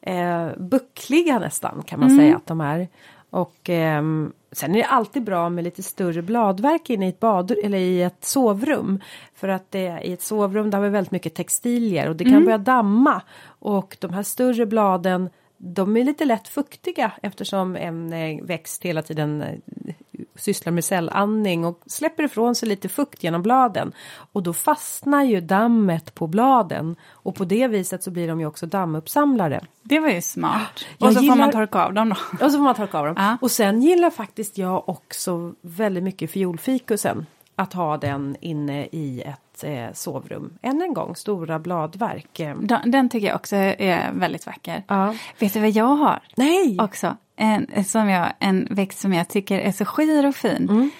[0.00, 2.88] eh, buckliga nästan kan man säga att de är.
[3.30, 7.50] Och ehm, sen är det alltid bra med lite större bladverk inne i ett bad
[7.50, 9.00] eller i ett sovrum.
[9.34, 12.44] För att det, i ett sovrum där har vi väldigt mycket textilier och det kan
[12.44, 13.22] börja damma.
[13.46, 19.02] Och de här större bladen de är lite lätt fuktiga eftersom en eh, växt hela
[19.02, 19.94] tiden eh,
[20.38, 23.92] sysslar med cellandning och släpper ifrån sig lite fukt genom bladen.
[24.32, 28.46] Och då fastnar ju dammet på bladen och på det viset så blir de ju
[28.46, 29.60] också dammuppsamlare.
[29.82, 30.84] Det var ju smart.
[30.98, 32.44] Jag Och så får gillar- man torka av dem då.
[32.44, 33.14] Och så får man torka av dem.
[33.18, 33.36] Ja.
[33.40, 37.26] Och sen gillar faktiskt jag också väldigt mycket fiolfikusen.
[37.60, 40.58] Att ha den inne i ett eh, sovrum.
[40.62, 42.40] Än en gång, stora bladverk.
[42.60, 44.84] Den, den tycker jag också är väldigt vacker.
[44.88, 45.14] Ja.
[45.38, 46.78] Vet du vad jag har Nej!
[46.80, 47.16] också?
[47.38, 50.68] En, som jag, en växt som jag tycker är så skir och fin.
[50.70, 50.90] Mm.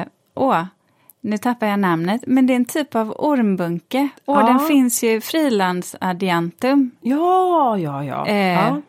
[0.00, 0.62] Eh, åh,
[1.20, 4.08] nu tappar jag namnet, men det är en typ av ormbunke.
[4.24, 4.42] Och Ja.
[4.46, 6.90] den finns ju frilandsadiantum.
[7.00, 8.26] Ja, ja, ja.
[8.26, 8.80] Eh, ja.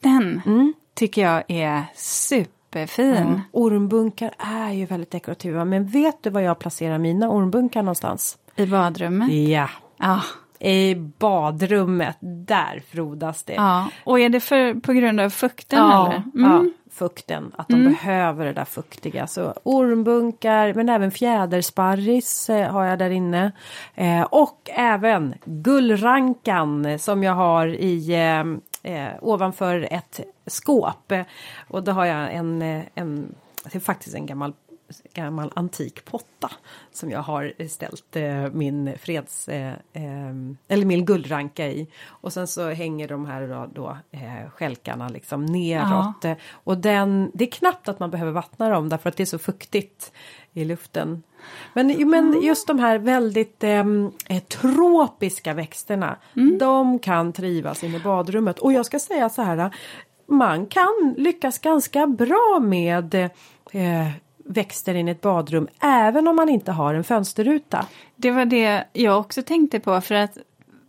[0.00, 0.72] Den Mm.
[0.94, 3.14] tycker jag är superfin.
[3.34, 3.40] Ja.
[3.52, 8.38] Ormbunkar är ju väldigt dekorativa, men vet du var jag placerar mina ormbunkar någonstans?
[8.56, 9.32] I badrummet.
[9.32, 10.20] Ja, Ja.
[10.64, 12.16] I badrummet.
[12.20, 13.54] Där frodas det.
[13.54, 13.88] ja.
[14.04, 16.22] Och är det för, på grund av fukten Ja, eller?
[16.34, 16.72] ja, Mm.
[16.92, 19.26] fukten, att de behöver det där fuktiga.
[19.26, 23.52] Så ormbunkar, men även fjädersparris eh, har jag där inne.
[23.94, 28.14] Eh, och även gullrankan som jag har i
[28.82, 31.12] eh, eh, ovanför ett skåp.
[31.68, 33.34] Och då har jag en, eh, en
[33.64, 34.52] det är faktiskt en gammal
[35.14, 36.50] gammal antik potta
[36.92, 40.34] som jag har ställt eh, min freds eh, eh,
[40.68, 41.88] eller min guldranka i.
[42.06, 46.24] Och sen så hänger de här då, då eh, skälkarna liksom neråt.
[46.24, 49.26] Eh, och den det är knappt att man behöver vattna dem därför att det är
[49.26, 50.12] så fuktigt
[50.52, 51.22] i luften.
[51.74, 53.84] Men, men just de här väldigt eh,
[54.28, 56.16] eh, tropiska växterna
[56.58, 58.58] de kan trivas inne i badrummet.
[58.58, 59.70] Och jag ska säga så här
[60.26, 63.14] man kan lyckas ganska bra med
[63.72, 64.10] eh,
[64.44, 67.86] växter in i ett badrum även om man inte har en fönsterruta.
[68.16, 70.38] Det var det jag också tänkte på för att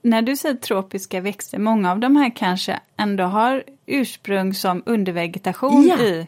[0.02, 5.88] när du säger tropiska växter, många av de här kanske ändå har ursprung som undervegetation
[5.88, 6.00] Ja.
[6.00, 6.28] i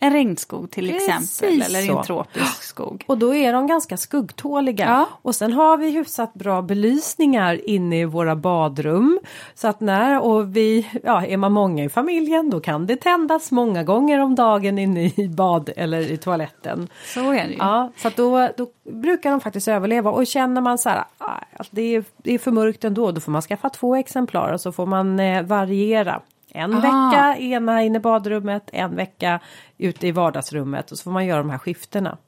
[0.00, 1.08] en regnskog till Precis
[1.42, 1.98] exempel eller så.
[1.98, 3.04] en tropisk skog.
[3.08, 4.84] Och då är de ganska skuggtåliga.
[4.86, 5.08] Ja.
[5.22, 9.20] Och sen har vi hyfsat bra belysningar inne i våra badrum.
[9.54, 13.50] Så att när och vi, ja är man många i familjen då kan det tändas
[13.50, 16.88] många gånger om dagen inne i bad eller i toaletten.
[17.14, 17.56] Så är det ju.
[17.58, 21.32] Ja, så att då, då brukar de faktiskt överleva och känner man så här "Ah,
[21.56, 24.60] att det är, det är för mörkt ändå då får man skaffa två exemplar och
[24.60, 26.20] så får man eh, variera.
[26.52, 26.80] En Ah.
[26.80, 29.40] vecka ena inne i badrummet, en vecka
[29.78, 32.18] ute i vardagsrummet och så får man göra de här skiftena.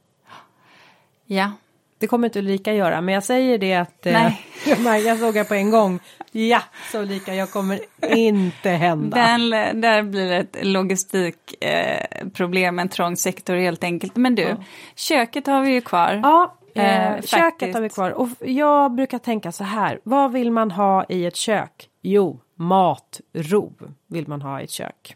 [1.25, 1.51] Ja.
[1.97, 4.41] Det kommer inte Ulrika göra men jag säger det att eh, Nej.
[4.67, 5.99] jag, märker- jag såg här på en gång.
[6.31, 6.61] Ja,
[6.91, 7.79] så Ulrika, jag kommer
[8.15, 9.17] inte hända.
[9.17, 9.49] Den,
[9.81, 14.15] där blir det ett logistikproblem, eh, en trång sektor helt enkelt.
[14.15, 14.55] Men du,
[14.95, 16.19] köket har vi ju kvar.
[16.23, 17.73] Ja, eh, Eh, köket faktiskt.
[17.75, 18.11] har vi kvar.
[18.11, 19.99] Och jag brukar tänka så här.
[20.03, 21.89] Vad vill man ha i ett kök?
[22.01, 23.73] Jo, matro
[24.07, 25.15] vill man ha i ett kök.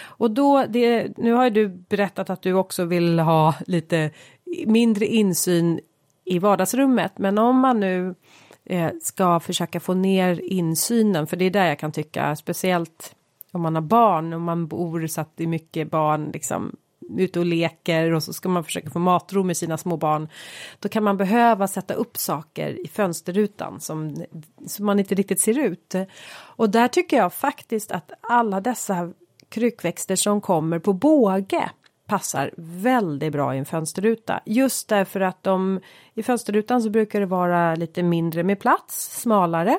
[0.00, 4.10] Och då, det, nu har ju du berättat att du också vill ha lite
[4.66, 5.80] mindre insyn
[6.24, 7.18] i vardagsrummet.
[7.18, 8.14] Men om man nu
[8.64, 13.14] eh, ska försöka få ner insynen, för det är där jag kan tycka, speciellt
[13.52, 16.76] om man har barn och man bor så att det är mycket barn liksom
[17.18, 20.28] ute och leker och så ska man försöka få matro med sina små barn.
[20.80, 24.24] Då kan man behöva sätta upp saker i fönsterrutan som,
[24.66, 25.94] som man inte riktigt ser ut.
[26.36, 29.12] Och där tycker jag faktiskt att alla dessa
[29.48, 31.70] krukväxter som kommer på båge
[32.06, 34.40] passar väldigt bra i en fönsterruta.
[34.46, 35.80] Just därför att de
[36.14, 39.78] i fönsterrutan så brukar det vara lite mindre med plats, smalare.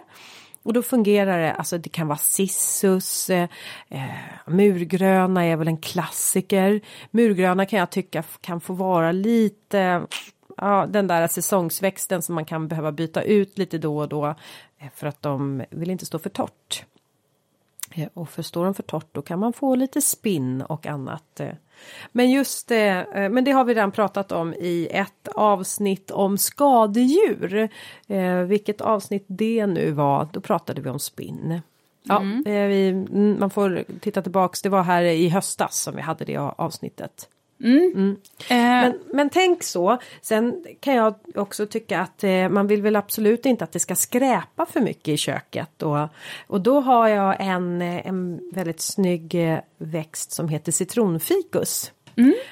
[0.68, 3.50] Och då fungerar det, alltså det kan vara cissus, eh,
[3.90, 4.02] eh,
[4.46, 6.82] murgröna är väl en klassiker.
[7.12, 10.08] Murgröna kan jag tycka kan få vara lite,
[10.58, 14.26] ja den där säsongsväxten som man kan behöva byta ut lite då och då.
[14.80, 16.86] Eh, för att de vill inte stå för torrt.
[17.98, 21.40] Eh, Och för står de för torrt då kan man få lite spinn och annat.
[21.40, 21.50] eh.
[22.12, 26.38] Men just det, eh, men det har vi redan pratat om i ett avsnitt om
[26.38, 27.70] skadedjur.
[28.46, 31.62] Vilket avsnitt det nu var, då pratade vi om spinn.
[32.04, 36.02] Ja, eh, vi, mm, man får titta tillbaks, det var här i höstas som vi
[36.02, 37.30] hade det avsnittet.
[38.50, 39.98] Eh, Men, men tänk så.
[40.22, 43.96] Sen kan jag också tycka att eh, man vill väl absolut inte att det ska
[43.96, 45.84] skräpa för mycket i köket.
[45.84, 46.08] Och,
[46.48, 51.92] och då har jag en, eh, en väldigt snygg växt som heter citronfikus.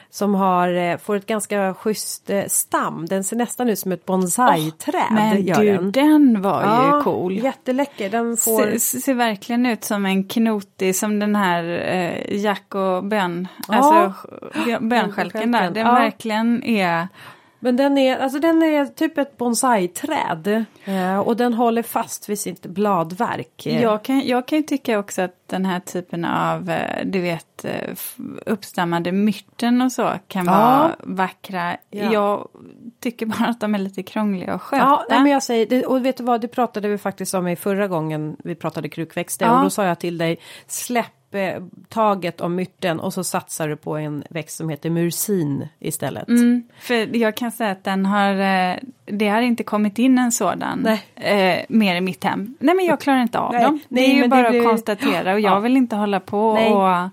[0.09, 3.05] Som har, eh, får ett ganska schysst eh, stam.
[3.05, 5.03] Den ser nästan ut som ett bonsai-träd.
[5.11, 5.91] men gör du, den.
[5.91, 7.33] den var Ja, ju cool.
[7.33, 8.09] Jätteläcker.
[8.09, 8.77] Den får...
[8.77, 13.75] Ser, ser verkligen ut som en knotig, som den här eh, Jack och bön, Ja.
[13.75, 14.13] alltså
[14.59, 15.71] bö- bönstjälken där.
[15.71, 15.93] Den Ja.
[15.93, 17.07] verkligen är,
[17.59, 20.65] Men den är, alltså den är typ ett bonsai-träd.
[20.85, 23.65] Eh, och den håller fast vid sitt bladverk.
[23.65, 27.65] Jag kan, jag kan ju tycka också att den här typen av, eh, du vet,
[27.65, 27.95] eh,
[28.45, 30.51] uppstammade myrten och så kan Ja.
[30.51, 31.77] vara vackra.
[31.89, 32.13] Ja.
[32.13, 32.47] Jag
[32.99, 34.83] tycker bara att de är lite krångliga att sköta.
[34.85, 37.55] Ja, nej, men jag säger, och vet du vad, det pratade vi faktiskt om i
[37.55, 39.45] förra gången vi pratade krukväxter.
[39.45, 39.57] Ja.
[39.57, 41.05] Och då sa jag till dig, släpp
[41.89, 46.27] taget om myrten och så satsar du på en växt som heter mursin istället.
[46.27, 48.33] Mm, för jag kan säga att den har,
[48.71, 48.75] eh,
[49.05, 52.55] det har inte kommit in en sådan eh, mer i mitt hem.
[52.59, 53.79] Nej men jag klarar inte av Nej, dem.
[53.89, 55.59] Det nej, är ju det bara blir- att konstatera och jag Ja.
[55.59, 56.71] vill inte hålla på Nej.
[56.73, 57.09] och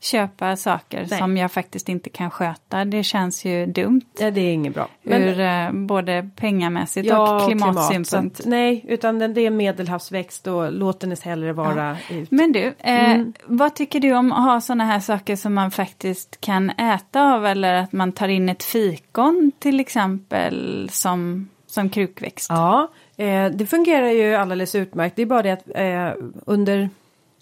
[0.00, 1.18] köpa saker Nej.
[1.18, 2.84] som jag faktiskt inte kan sköta.
[2.84, 4.00] Det känns ju dumt.
[4.18, 4.88] Ja, det är inget bra.
[5.04, 8.36] ur eh, både pengamässigt och klimatsynpunkt.
[8.36, 12.30] klimat, nej, utan den, det är medelhavsväxt och låt den hellre vara ut.
[12.30, 13.32] Men du, eh, Mm.
[13.46, 17.46] vad tycker du om att ha sådana här saker som man faktiskt kan äta av
[17.46, 22.46] eller att man tar in ett fikon till exempel som, som krukväxt?
[22.50, 25.16] Ja, eh, det fungerar ju alldeles utmärkt.
[25.16, 26.88] Det är bara det att eh, under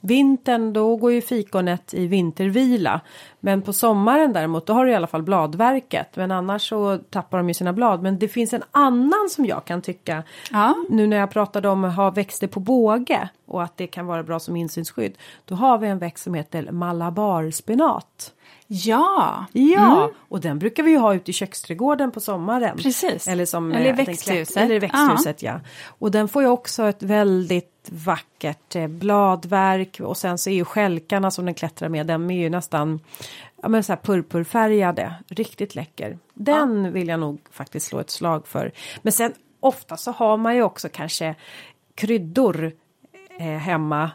[0.00, 3.00] vintern då går ju fikonet i vintervila.
[3.40, 6.16] Men på sommaren däremot då har du i alla fall bladverket.
[6.16, 8.02] Men annars så tappar de ju sina blad.
[8.02, 10.22] Men det finns en annan som jag kan tycka.
[10.52, 10.74] Ja.
[10.90, 14.22] Nu när jag pratade om att ha växter på båge och att det kan vara
[14.22, 15.12] bra som insynsskydd.
[15.44, 18.32] Då har vi en växt som heter malabarspenat.
[18.66, 20.14] Ja, Ja, Mm.
[20.28, 22.76] och den brukar vi ju ha ute i köksträdgården på sommaren.
[22.76, 23.28] Precis.
[23.28, 24.56] Eller, som, Eller i eh, växthuset.
[24.56, 25.60] Eller i växthuset, ja.
[25.98, 30.64] Och den får ju också ett väldigt vackert eh, bladverk och sen så är ju
[30.64, 33.00] skälkarna som den klättrar med, de är ju nästan
[33.62, 35.14] ja, men så här purpurfärgade.
[35.28, 36.18] Riktigt läcker.
[36.34, 38.72] Den vill jag nog faktiskt slå ett slag för.
[39.02, 41.34] Men sen ofta så har man ju också kanske
[41.94, 42.72] kryddor
[43.38, 44.10] eh, hemma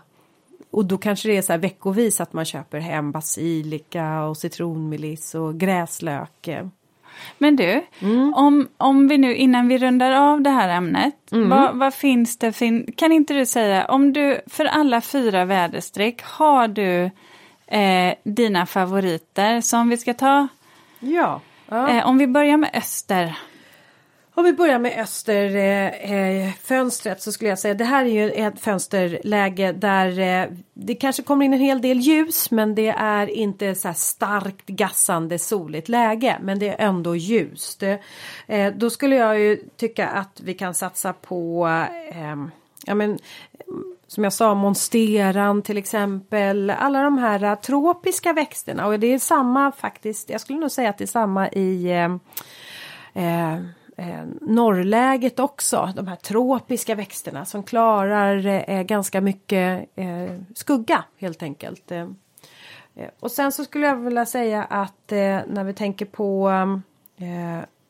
[0.71, 5.35] och då kanske det är så här veckovis att man köper hem basilika och citronmeliss
[5.35, 6.49] och gräslök.
[7.37, 8.33] Men du, Mm.
[8.33, 11.49] om, om vi nu innan vi rundar av det här ämnet, Mm.
[11.49, 16.21] vad, vad finns det för, kan inte du säga, om du för alla fyra väderstreck,
[16.23, 17.09] har du
[17.67, 19.61] eh, dina favoriter?
[19.61, 20.47] Så om vi ska ta,
[20.99, 21.41] Ja.
[21.69, 21.89] ja.
[21.89, 23.37] eh, om vi börjar med öster.
[24.35, 28.31] Om vi börjar med österfönstret eh, eh så skulle jag säga det här är ju
[28.31, 33.27] ett fönsterläge där eh, det kanske kommer in en hel del ljus men det är
[33.27, 37.83] inte så här starkt gassande soligt läge men det är ändå ljust.
[38.47, 41.65] Eh, då skulle jag ju tycka att vi kan satsa på
[42.11, 42.51] ehm,
[42.85, 43.19] ja men
[44.07, 49.19] som jag sa, monsteran till exempel, alla de här eh, tropiska växterna och det är
[49.19, 52.15] samma faktiskt, jag skulle nog säga att det är samma i eh,
[53.23, 53.59] eh
[53.97, 55.93] eh, norrläget också.
[55.95, 61.91] De här tropiska växterna som klarar eh, ganska mycket eh, skugga helt enkelt.
[61.91, 62.07] Eh,
[62.95, 66.51] eh, och sen så skulle jag vilja säga att eh, när vi tänker på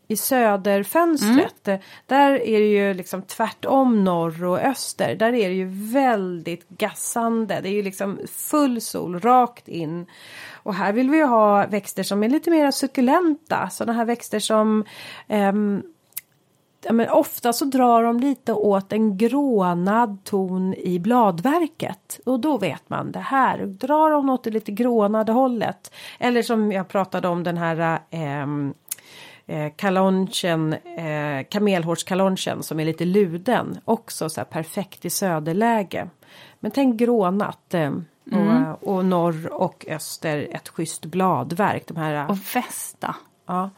[0.07, 5.15] i söderfönstret, eh, där är det ju liksom tvärtom norr och öster.
[5.15, 7.59] Där är det ju väldigt gassande.
[7.61, 10.05] Det är ju liksom full sol rakt in.
[10.51, 13.69] Och här vill vi ju ha växter som är lite mer suckulenta.
[13.69, 14.85] Sådana här växter som
[15.27, 15.53] ja,
[16.91, 22.19] men ofta så drar de lite åt en grånad ton i bladverket.
[22.25, 23.65] Och då vet man det här.
[23.65, 25.93] Drar de åt det lite grånade hållet.
[26.19, 28.73] Eller som jag pratade om den här ehm,
[29.47, 33.79] eh, kalonchen, eh, kamelhårskalonchen som är lite luden.
[33.85, 36.09] Också så här perfekt i söderläge.
[36.59, 37.73] Men tänk grånat.
[37.73, 37.91] Eh,
[38.31, 41.87] och, och norr och öster ett schysst bladverk.
[41.87, 43.15] De här, Och västa.
[43.45, 43.69] Ja.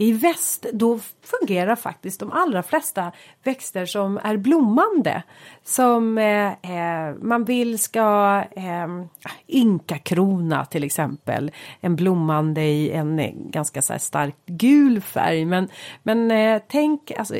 [0.00, 5.22] I väst då fungerar faktiskt de allra flesta växter som är blommande.
[5.64, 9.04] Som eh, eh man vill ska, eh,
[9.46, 11.52] inkakrona till exempel.
[11.80, 15.44] En blommande i en eh, ganska så här starkt gul färg.
[15.44, 15.68] Men,
[16.02, 17.34] men eh, tänk, alltså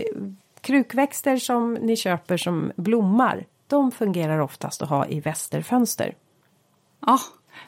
[0.60, 3.44] krukväxter som ni köper som blommar.
[3.66, 6.14] De fungerar oftast att ha i västerfönster.
[7.06, 7.18] Ja,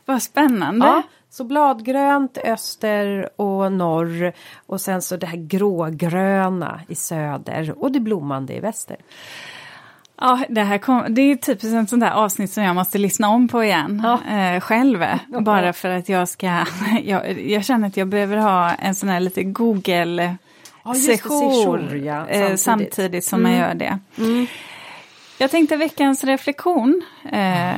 [0.04, 0.86] vad spännande.
[0.86, 4.32] Ja, så bladgrönt öster och norr
[4.66, 8.96] och sen så det här grågröna i söder och det blommande i väster.
[10.20, 13.28] Ja, det, här kom, det är typiskt ett sånt där avsnitt som jag måste lyssna
[13.28, 14.36] om på igen Ja.
[14.36, 15.04] eh, själv.
[15.40, 16.46] Bara för att jag ska,
[17.04, 20.36] jag, jag känner att jag behöver ha en sån här lite Google
[20.84, 22.60] Ja, session ja, eh, samtidigt.
[22.60, 23.98] samtidigt som jag gör det.
[25.38, 27.02] Jag tänkte veckans reflektion
[27.32, 27.72] eh,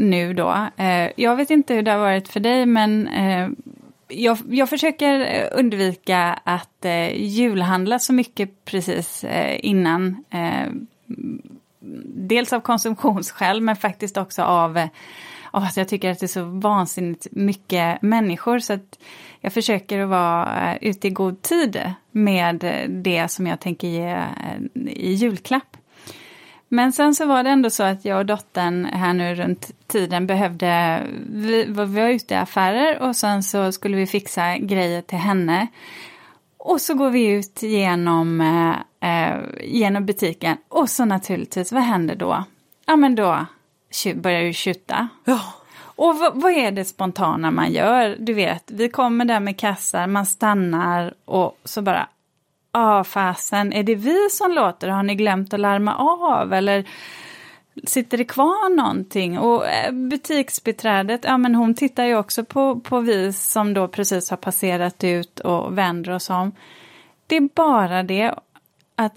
[0.00, 0.68] nu då.
[0.76, 3.48] Eh, jag vet inte hur det har varit för dig men eh,
[4.08, 9.24] jag, jag försöker eh, undvika att julhandla så mycket precis
[9.58, 10.24] innan.
[12.04, 14.88] Dels av konsumtionsskäl men faktiskt också av, Oh,
[15.52, 18.58] alltså att jag tycker att det är så vansinnigt mycket människor.
[18.58, 18.98] Så att
[19.40, 24.24] jag försöker att vara ute i god tid med det som jag tänker ge
[24.86, 25.76] i julklapp.
[26.72, 30.26] Men sen så var det ändå så att jag och dottern här nu runt tiden
[30.26, 35.18] behövde, vi, vi var ute i affärer och sen så skulle vi fixa grejer till
[35.18, 35.66] henne.
[36.56, 42.14] Och så går vi ut genom, eh, eh, genom butiken och så naturligtvis, vad händer
[42.14, 42.44] då?
[42.86, 43.46] Ja men då
[44.14, 45.08] börjar du tjuta.
[45.24, 45.40] Ja,
[46.00, 48.16] Och vad är det spontana man gör?
[48.18, 52.08] Du vet, vi kommer där med kassar, man stannar och så bara
[52.72, 54.88] Ja, fasen, är det vi som låter?
[54.88, 56.52] Har ni glömt att larma av?
[56.52, 56.88] Eller
[57.84, 59.38] sitter det kvar någonting?
[59.38, 64.30] Och eh, butiksbiträdet, ja men hon tittar ju också på, på vi som då precis
[64.30, 66.52] har passerat ut och vänder oss om.
[67.26, 68.34] Det är bara det
[68.94, 69.14] att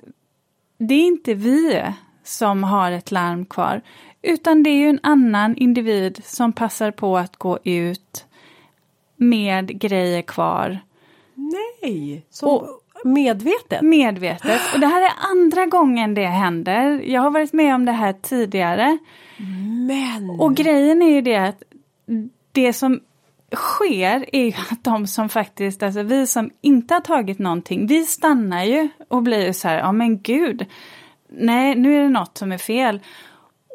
[0.78, 1.84] det är inte vi
[2.24, 3.82] som har ett larm kvar,
[4.22, 8.26] utan det är ju en annan individ som passar på att gå ut
[9.16, 10.80] med grejer kvar.
[11.36, 13.82] Nej, som och, medvetet?
[13.82, 14.62] Medvetet.
[14.74, 17.02] Och det här är andra gången det händer.
[17.06, 18.98] Jag har varit med om det här tidigare.
[19.88, 20.40] Men!
[20.40, 21.64] Och grejen är ju det att
[22.52, 23.00] det som
[23.56, 28.06] sker är ju att de som faktiskt, alltså vi som inte har tagit någonting, vi
[28.06, 30.66] stannar ju och blir så här, ja men gud,
[31.30, 33.00] nej nu är det något som är fel.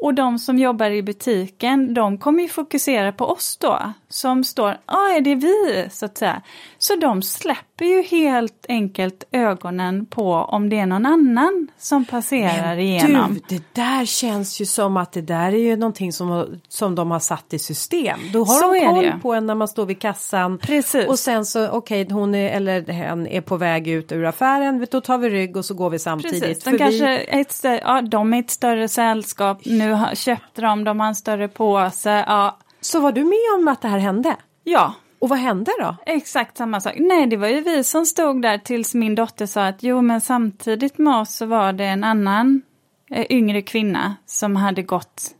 [0.01, 4.69] Och de som jobbar i butiken, de kommer ju fokusera på oss då, som står,
[4.69, 6.43] ja ah, är det vi, så att säga.
[6.79, 12.77] Så de släpper ju helt enkelt ögonen på om det är någon annan som passerar
[12.77, 13.35] Men igenom.
[13.49, 17.11] Du, det där känns ju som att det där är ju någonting som, som de
[17.11, 18.21] har satt i system.
[18.33, 20.59] Då har så de koll på en när man står vid kassan.
[20.59, 21.07] Precis.
[21.07, 24.87] Och sen så, okej, okay, hon är, eller hen är på väg ut ur affären,
[24.91, 26.43] då tar vi rygg och så går vi samtidigt.
[26.43, 27.41] Precis, de kanske vi...
[27.41, 32.25] ett ja, de är ett större sällskap, nu köpte de, de har en större påse,
[32.27, 32.59] ja.
[32.81, 34.37] Så var du med om att det här hände?
[34.65, 35.97] Ja, och vad hände då?
[36.07, 36.95] Exakt samma sak.
[36.99, 40.21] Nej, det var ju vi som stod där tills min dotter sa att jo, men
[40.21, 42.63] samtidigt med oss så var det en annan
[43.11, 45.35] eh, yngre kvinna som hade gått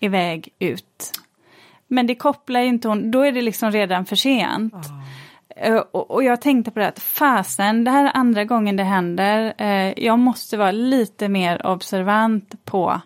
[0.00, 1.12] iväg ut.
[1.88, 4.74] Men det kopplar ju inte hon, då är det liksom redan för sent.
[4.74, 5.00] Oh.
[5.92, 9.54] Och, och, jag tänkte på det att fasen, det här är andra gången det händer.
[9.58, 13.00] Eh, jag måste vara lite mer observant på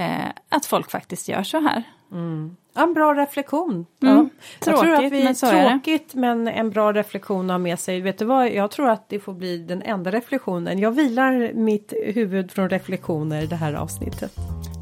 [0.00, 1.82] eh, att folk faktiskt gör så här.
[2.12, 2.56] Mm.
[2.74, 3.86] Ja, en bra reflektion.
[4.02, 4.16] Mm.
[4.16, 4.28] Ja.
[4.60, 8.00] Tråkigt, jag tror att vi, men så tråkigt men en bra reflektion att med sig.
[8.00, 10.78] Vet du vad, jag tror att det får bli den enda reflektionen.
[10.78, 14.32] Jag vilar mitt huvud från reflektioner det här avsnittet.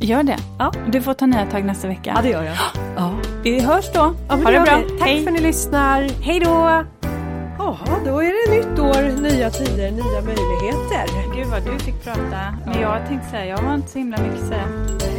[0.01, 0.37] Gör det.
[0.59, 0.73] Ja.
[0.93, 2.12] Du får ta nya tag nästa vecka.
[2.16, 2.57] Ja, det gör jag.
[2.97, 3.14] Ja.
[3.43, 4.14] Vi hörs då.
[4.29, 4.77] Ja, ha det bra.
[4.77, 4.99] Vi.
[4.99, 5.23] Tack Hej.
[5.23, 6.09] för att ni lyssnar.
[6.23, 6.85] Hej då!
[7.59, 11.35] Jaha, då är det nytt år, nya tider, nya möjligheter.
[11.37, 12.55] Gud vad du fick prata.
[12.67, 15.18] Men jag tänkte säga, jag har inte så himla mycket att säga.